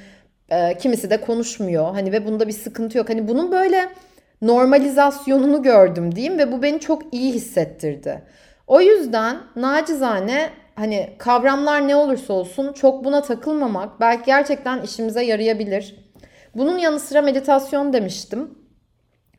e, 0.50 0.78
kimisi 0.78 1.10
de 1.10 1.22
konuşmuyor. 1.22 1.94
Hani 1.94 2.12
ve 2.12 2.26
bunda 2.26 2.48
bir 2.48 2.54
sıkıntı 2.54 2.98
yok. 2.98 3.10
Hani 3.10 3.28
bunun 3.28 3.52
böyle 3.52 3.90
normalizasyonunu 4.42 5.64
gördüm 5.64 6.16
diyeyim 6.16 6.38
ve 6.38 6.52
bu 6.52 6.62
beni 6.62 6.80
çok 6.80 7.14
iyi 7.14 7.34
hissettirdi. 7.34 8.22
O 8.68 8.82
yüzden 8.82 9.38
nacizane 9.56 10.50
hani 10.76 11.10
kavramlar 11.18 11.88
ne 11.88 11.96
olursa 11.96 12.34
olsun 12.34 12.74
çok 12.74 13.04
buna 13.04 13.22
takılmamak 13.22 14.00
belki 14.00 14.26
gerçekten 14.26 14.82
işimize 14.82 15.24
yarayabilir. 15.24 15.96
Bunun 16.56 16.78
yanı 16.78 17.00
sıra 17.00 17.22
meditasyon 17.22 17.94
demiştim. 17.94 18.59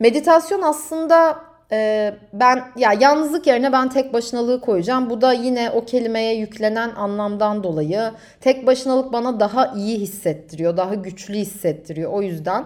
Meditasyon 0.00 0.62
aslında 0.62 1.40
e, 1.72 2.12
ben 2.32 2.64
ya 2.76 2.92
yalnızlık 3.00 3.46
yerine 3.46 3.72
ben 3.72 3.88
tek 3.88 4.12
başınalığı 4.12 4.60
koyacağım. 4.60 5.10
Bu 5.10 5.20
da 5.20 5.32
yine 5.32 5.70
o 5.70 5.84
kelimeye 5.84 6.34
yüklenen 6.34 6.90
anlamdan 6.90 7.64
dolayı 7.64 8.10
tek 8.40 8.66
başınalık 8.66 9.12
bana 9.12 9.40
daha 9.40 9.66
iyi 9.66 9.98
hissettiriyor, 9.98 10.76
daha 10.76 10.94
güçlü 10.94 11.34
hissettiriyor. 11.34 12.12
O 12.12 12.22
yüzden 12.22 12.64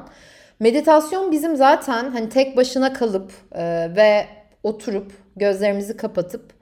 meditasyon 0.61 1.33
bizim 1.33 1.57
zaten 1.57 2.11
hani 2.11 2.29
tek 2.29 2.57
başına 2.57 2.93
kalıp 2.93 3.33
e, 3.53 3.91
ve 3.97 4.27
oturup 4.63 5.13
gözlerimizi 5.37 5.97
kapatıp 5.97 6.54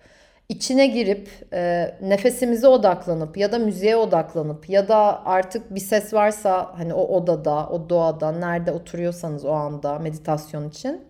içine 0.52 0.86
girip 0.86 1.28
e, 1.52 1.94
nefesimize 2.02 2.68
odaklanıp 2.68 3.36
ya 3.36 3.52
da 3.52 3.58
müziğe 3.58 3.96
odaklanıp 3.96 4.68
ya 4.68 4.88
da 4.88 5.26
artık 5.26 5.74
bir 5.74 5.80
ses 5.80 6.14
varsa 6.14 6.72
hani 6.78 6.94
o 6.94 7.02
odada, 7.02 7.68
o 7.68 7.88
doğada, 7.88 8.32
nerede 8.32 8.72
oturuyorsanız 8.72 9.44
o 9.44 9.52
anda 9.52 9.98
meditasyon 9.98 10.68
için 10.68 11.04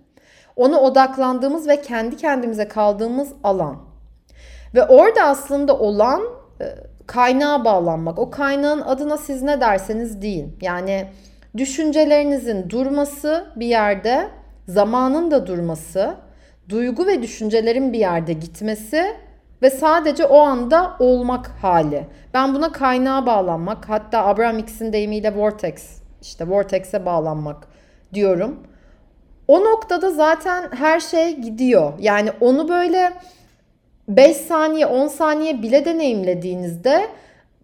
ona 0.57 0.81
odaklandığımız 0.81 1.69
ve 1.69 1.83
kendi 1.83 2.17
kendimize 2.17 2.69
kaldığımız 2.69 3.33
alan. 3.45 3.77
Ve 4.75 4.85
orada 4.85 5.23
aslında 5.23 5.79
olan 5.79 6.23
e, 6.61 6.65
kaynağa 7.07 7.65
bağlanmak. 7.65 8.19
O 8.19 8.31
kaynağın 8.31 8.81
adına 8.81 9.17
siz 9.17 9.43
ne 9.43 9.61
derseniz 9.61 10.23
deyin. 10.23 10.59
Yani 10.61 11.07
düşüncelerinizin 11.57 12.71
durması 12.71 13.47
bir 13.57 13.67
yerde, 13.67 14.29
zamanın 14.69 15.31
da 15.31 15.47
durması, 15.47 16.15
duygu 16.69 17.07
ve 17.07 17.23
düşüncelerin 17.23 17.93
bir 17.93 17.99
yerde 17.99 18.33
gitmesi 18.33 19.17
ve 19.63 19.71
sadece 19.71 20.27
o 20.27 20.41
anda 20.41 20.97
olmak 20.99 21.51
hali. 21.63 22.07
Ben 22.35 22.55
buna 22.55 22.73
kaynağa 22.73 23.27
bağlanmak, 23.27 23.89
hatta 23.89 24.25
Abraham 24.25 24.59
Hicks'in 24.59 24.93
deyimiyle 24.93 25.37
vortex, 25.37 26.03
işte 26.23 26.49
vortex'e 26.49 27.07
bağlanmak 27.07 27.69
diyorum. 28.15 28.61
O 29.49 29.65
noktada 29.65 30.11
zaten 30.11 30.71
her 30.73 31.01
şey 31.01 31.37
gidiyor. 31.37 31.93
Yani 31.99 32.31
onu 32.41 32.69
böyle 32.69 33.13
5 34.09 34.37
saniye, 34.37 34.87
10 34.87 35.09
saniye 35.09 35.63
bile 35.63 35.85
deneyimlediğinizde 35.85 37.07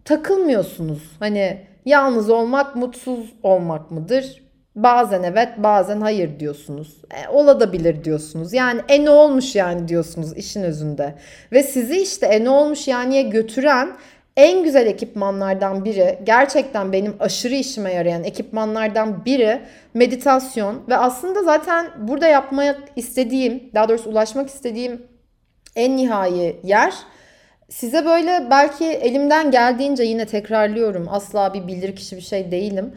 takılmıyorsunuz. 0.05 1.11
Hani 1.19 1.61
yalnız 1.85 2.29
olmak 2.29 2.75
mutsuz 2.75 3.33
olmak 3.43 3.91
mıdır? 3.91 4.48
Bazen 4.75 5.23
evet 5.23 5.49
bazen 5.57 6.01
hayır 6.01 6.39
diyorsunuz. 6.39 7.01
E, 7.11 7.29
olabilir 7.29 8.03
diyorsunuz. 8.03 8.53
Yani 8.53 8.81
e 8.89 9.05
ne 9.05 9.09
olmuş 9.09 9.55
yani 9.55 9.87
diyorsunuz 9.87 10.37
işin 10.37 10.63
özünde. 10.63 11.15
Ve 11.51 11.63
sizi 11.63 12.01
işte 12.01 12.25
e 12.25 12.43
ne 12.43 12.49
olmuş 12.49 12.87
yani'ye 12.87 13.21
götüren 13.21 13.89
en 14.37 14.63
güzel 14.63 14.87
ekipmanlardan 14.87 15.85
biri, 15.85 16.19
gerçekten 16.23 16.91
benim 16.93 17.15
aşırı 17.19 17.55
işime 17.55 17.93
yarayan 17.93 18.23
ekipmanlardan 18.23 19.25
biri 19.25 19.61
meditasyon 19.93 20.81
ve 20.89 20.97
aslında 20.97 21.43
zaten 21.43 21.87
burada 21.97 22.27
yapmak 22.27 22.79
istediğim, 22.95 23.63
daha 23.73 23.89
doğrusu 23.89 24.09
ulaşmak 24.09 24.49
istediğim 24.49 25.01
en 25.75 25.97
nihai 25.97 26.59
yer 26.63 26.93
size 27.69 28.05
böyle 28.05 28.47
belki 28.51 28.85
elimden 28.85 29.51
geldiğince 29.51 30.03
yine 30.03 30.25
tekrarlıyorum. 30.25 31.07
Asla 31.11 31.53
bir 31.53 31.67
bilir 31.67 31.95
kişi 31.95 32.15
bir 32.15 32.21
şey 32.21 32.51
değilim 32.51 32.93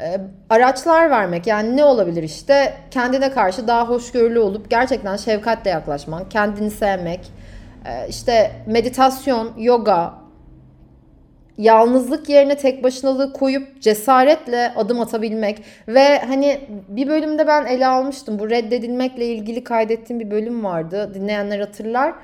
e, 0.00 0.20
araçlar 0.50 1.10
vermek 1.10 1.46
yani 1.46 1.76
ne 1.76 1.84
olabilir 1.84 2.22
işte 2.22 2.74
kendine 2.90 3.32
karşı 3.32 3.68
daha 3.68 3.88
hoşgörülü 3.88 4.38
olup 4.38 4.70
gerçekten 4.70 5.16
şefkatle 5.16 5.70
yaklaşmak, 5.70 6.30
kendini 6.30 6.70
sevmek, 6.70 7.20
Ee, 7.86 8.08
işte 8.08 8.52
meditasyon, 8.66 9.52
yoga, 9.58 10.14
yalnızlık 11.58 12.28
yerine 12.28 12.56
tek 12.56 12.84
başınalığı 12.84 13.32
koyup 13.32 13.82
cesaretle 13.82 14.72
adım 14.76 15.00
atabilmek 15.00 15.62
ve 15.88 16.18
hani 16.18 16.60
bir 16.88 17.08
bölümde 17.08 17.46
ben 17.46 17.66
ele 17.66 17.86
almıştım. 17.86 18.38
Bu 18.38 18.50
reddedilmekle 18.50 19.26
ilgili 19.26 19.64
kaydettiğim 19.64 20.20
bir 20.20 20.30
bölüm 20.30 20.64
vardı. 20.64 21.14
Dinleyenler 21.14 21.60
hatırlar. 21.60 22.14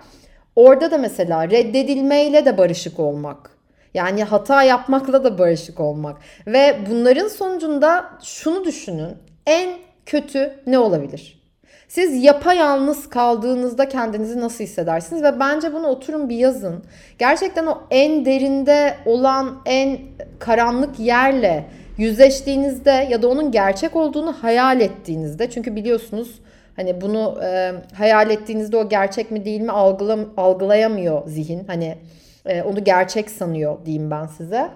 Orada 0.57 0.91
da 0.91 0.99
mesela 0.99 1.51
reddedilmeyle 1.51 2.45
de 2.45 2.59
barışık 2.59 2.99
olmak. 3.01 3.51
Yani 3.95 4.25
hata 4.25 4.63
yapmakla 4.63 5.25
da 5.25 5.39
barışık 5.39 5.81
olmak. 5.81 6.17
Ve 6.47 6.79
bunların 6.91 7.29
sonucunda 7.29 8.05
şunu 8.23 8.65
düşünün. 8.65 9.17
En 9.47 9.79
kötü 10.07 10.53
ne 10.67 10.79
olabilir? 10.79 11.43
Siz 11.89 12.25
yapayalnız 12.25 13.09
kaldığınızda 13.09 13.89
kendinizi 13.89 14.41
nasıl 14.41 14.65
hissedersiniz? 14.65 15.23
Ve 15.23 15.41
bence 15.41 15.73
bunu 15.73 15.87
oturun 15.87 16.29
bir 16.29 16.37
yazın. 16.37 16.85
Gerçekten 17.19 17.67
o 17.67 17.83
en 17.91 18.25
derinde 18.25 18.95
olan 19.07 19.59
en 19.67 19.99
karanlık 20.39 21.01
yerle 21.01 21.65
yüzleştiğinizde 21.99 23.07
ya 23.11 23.23
da 23.23 23.29
onun 23.29 23.51
gerçek 23.51 23.97
olduğunu 23.97 24.33
hayal 24.33 24.81
ettiğinizde 24.81 25.51
çünkü 25.51 25.77
biliyorsunuz 25.77 26.41
hani 26.77 27.01
bunu 27.01 27.39
e, 27.45 27.73
hayal 27.95 28.31
ettiğinizde 28.31 28.77
o 28.77 28.89
gerçek 28.89 29.31
mi 29.31 29.45
değil 29.45 29.61
mi 29.61 29.73
algılam 29.73 30.21
algılayamıyor 30.37 31.27
zihin. 31.27 31.65
Hani 31.67 31.99
e, 32.47 32.63
onu 32.63 32.85
gerçek 32.85 33.31
sanıyor 33.31 33.87
diyeyim 33.87 34.11
ben 34.11 34.27
size. 34.27 34.71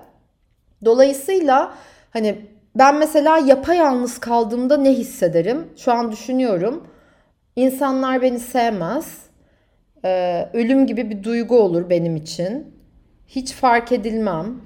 Dolayısıyla 0.85 1.75
hani 2.11 2.39
ben 2.75 2.97
mesela 2.97 3.39
yapayalnız 3.39 4.19
kaldığımda 4.19 4.77
ne 4.77 4.93
hissederim? 4.93 5.67
Şu 5.77 5.93
an 5.93 6.13
düşünüyorum. 6.13 6.87
İnsanlar 7.57 8.23
beni 8.23 8.39
sevmez. 8.39 9.27
Ee, 10.05 10.49
ölüm 10.53 10.87
gibi 10.87 11.11
bir 11.11 11.25
duygu 11.25 11.59
olur 11.61 11.91
benim 11.91 12.17
için. 12.17 12.75
Hiç 13.29 13.53
fark 13.53 13.93
edilmem. 13.93 14.61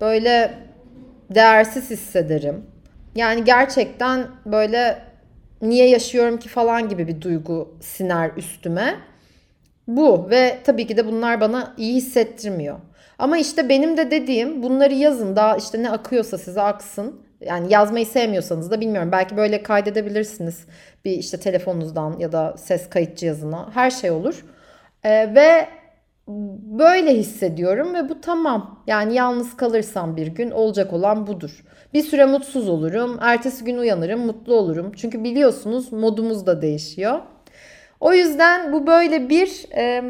Böyle 0.00 0.54
değersiz 1.30 1.90
hissederim. 1.90 2.66
Yani 3.14 3.44
gerçekten 3.44 4.26
böyle 4.46 5.02
niye 5.62 5.88
yaşıyorum 5.88 6.38
ki 6.38 6.48
falan 6.48 6.88
gibi 6.88 7.08
bir 7.08 7.20
duygu 7.20 7.74
siner 7.80 8.30
üstüme. 8.36 8.94
Bu 9.90 10.30
ve 10.30 10.58
tabii 10.64 10.86
ki 10.86 10.96
de 10.96 11.06
bunlar 11.06 11.40
bana 11.40 11.74
iyi 11.76 11.94
hissettirmiyor. 11.94 12.78
Ama 13.18 13.38
işte 13.38 13.68
benim 13.68 13.96
de 13.96 14.10
dediğim 14.10 14.62
bunları 14.62 14.94
yazın 14.94 15.36
daha 15.36 15.56
işte 15.56 15.82
ne 15.82 15.90
akıyorsa 15.90 16.38
size 16.38 16.60
aksın. 16.60 17.20
Yani 17.40 17.72
yazmayı 17.72 18.06
sevmiyorsanız 18.06 18.70
da 18.70 18.80
bilmiyorum 18.80 19.12
belki 19.12 19.36
böyle 19.36 19.62
kaydedebilirsiniz 19.62 20.66
bir 21.04 21.10
işte 21.10 21.40
telefonunuzdan 21.40 22.18
ya 22.18 22.32
da 22.32 22.54
ses 22.58 22.90
kayıt 22.90 23.18
cihazına 23.18 23.70
her 23.74 23.90
şey 23.90 24.10
olur. 24.10 24.44
Ee, 25.04 25.34
ve 25.34 25.68
böyle 26.78 27.16
hissediyorum 27.16 27.94
ve 27.94 28.08
bu 28.08 28.20
tamam. 28.20 28.82
Yani 28.86 29.14
yalnız 29.14 29.56
kalırsam 29.56 30.16
bir 30.16 30.26
gün 30.26 30.50
olacak 30.50 30.92
olan 30.92 31.26
budur. 31.26 31.64
Bir 31.94 32.02
süre 32.02 32.24
mutsuz 32.24 32.68
olurum. 32.68 33.18
Ertesi 33.20 33.64
gün 33.64 33.78
uyanırım, 33.78 34.26
mutlu 34.26 34.54
olurum. 34.54 34.92
Çünkü 34.96 35.24
biliyorsunuz 35.24 35.92
modumuz 35.92 36.46
da 36.46 36.62
değişiyor. 36.62 37.20
O 38.00 38.12
yüzden 38.12 38.72
bu 38.72 38.86
böyle 38.86 39.28
bir 39.28 39.66
e, 39.76 40.02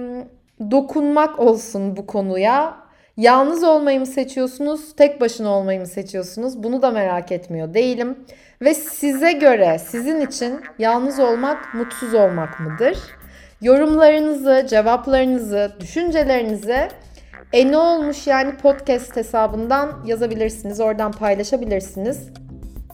dokunmak 0.70 1.38
olsun 1.38 1.96
bu 1.96 2.06
konuya. 2.06 2.76
Yalnız 3.16 3.64
olmayı 3.64 4.00
mı 4.00 4.06
seçiyorsunuz, 4.06 4.96
tek 4.96 5.20
başına 5.20 5.48
olmayı 5.48 5.80
mı 5.80 5.86
seçiyorsunuz? 5.86 6.62
Bunu 6.62 6.82
da 6.82 6.90
merak 6.90 7.32
etmiyor 7.32 7.74
değilim. 7.74 8.18
Ve 8.62 8.74
size 8.74 9.32
göre, 9.32 9.78
sizin 9.78 10.20
için 10.20 10.60
yalnız 10.78 11.18
olmak 11.18 11.74
mutsuz 11.74 12.14
olmak 12.14 12.60
mıdır? 12.60 12.98
Yorumlarınızı, 13.62 14.66
cevaplarınızı, 14.70 15.72
düşüncelerinizi 15.80 16.88
e 17.52 17.70
ne 17.70 17.76
olmuş 17.76 18.26
yani 18.26 18.56
podcast 18.56 19.16
hesabından 19.16 20.04
yazabilirsiniz. 20.06 20.80
Oradan 20.80 21.12
paylaşabilirsiniz. 21.12 22.28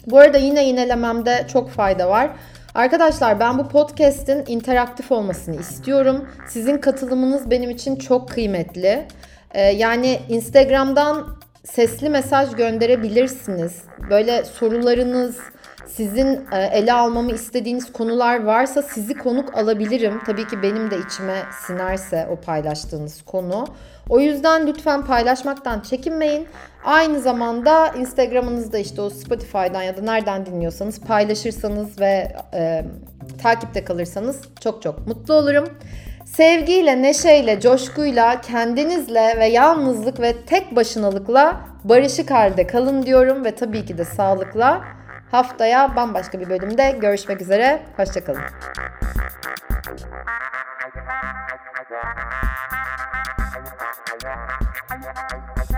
Bu 0.07 0.19
arada 0.19 0.39
yine 0.39 0.65
yinelememde 0.65 1.47
çok 1.53 1.71
fayda 1.71 2.09
var. 2.09 2.31
Arkadaşlar 2.77 3.41
ben 3.41 3.59
bu 3.59 3.69
podcast'in 3.69 4.45
interaktif 4.47 5.13
olmasını 5.13 5.61
istiyorum. 5.61 6.29
Sizin 6.49 6.79
katılımınız 6.79 7.51
benim 7.51 7.71
için 7.71 7.97
çok 7.97 8.29
kıymetli. 8.29 9.07
Ee, 9.55 9.63
yani 9.63 10.21
Instagram'dan 10.29 11.27
sesli 11.65 12.09
mesaj 12.09 12.55
gönderebilirsiniz. 12.55 13.83
Böyle 14.11 14.45
sorularınız, 14.45 15.39
sizin 15.87 16.47
e, 16.53 16.67
ele 16.73 16.93
almamı 16.93 17.33
istediğiniz 17.33 17.93
konular 17.93 18.45
varsa 18.45 18.83
sizi 18.83 19.15
konuk 19.15 19.59
alabilirim. 19.59 20.21
Tabii 20.27 20.47
ki 20.47 20.63
benim 20.63 20.91
de 20.91 20.97
içime 21.07 21.43
sinerse 21.67 22.29
o 22.31 22.37
paylaştığınız 22.37 23.23
konu. 23.23 23.67
O 24.09 24.21
yüzden 24.21 24.67
lütfen 24.67 25.05
paylaşmaktan 25.05 25.81
çekinmeyin. 25.81 26.47
Aynı 26.87 27.21
zamanda 27.21 27.89
Instagram'ınızda 27.89 28.79
işte 28.79 29.03
o 29.03 29.11
Spotify'dan 29.11 29.83
ya 29.83 29.97
da 29.97 30.03
nereden 30.03 30.47
dinliyorsanız 30.47 31.01
paylaşırsanız 31.01 32.01
ve 32.01 32.37
e, 32.55 32.85
takipte 33.43 33.85
kalırsanız 33.85 34.41
çok 34.61 34.83
çok 34.83 35.07
mutlu 35.07 35.35
olurum. 35.35 35.69
Sevgiyle, 36.25 37.03
neşeyle, 37.03 37.61
coşkuyla, 37.61 38.41
kendinizle 38.41 39.35
ve 39.39 39.47
yalnızlık 39.47 40.21
ve 40.21 40.37
tek 40.45 40.77
başınalıkla 40.77 41.61
barışık 41.85 42.31
halde 42.31 42.67
kalın 42.67 43.03
diyorum 43.03 43.45
ve 43.45 43.55
tabii 43.55 43.85
ki 43.85 43.99
de 43.99 44.05
sağlıkla. 44.05 44.85
Haftaya 45.31 45.97
bambaşka 45.97 46.41
bir 46.41 46.51
bölümde 46.51 46.97
görüşmek 47.01 47.43
üzere. 47.43 47.83
Hoşçakalın. 47.97 48.43
Thank. 54.89 55.76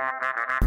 Thank 0.00 0.50
you. 0.50 0.59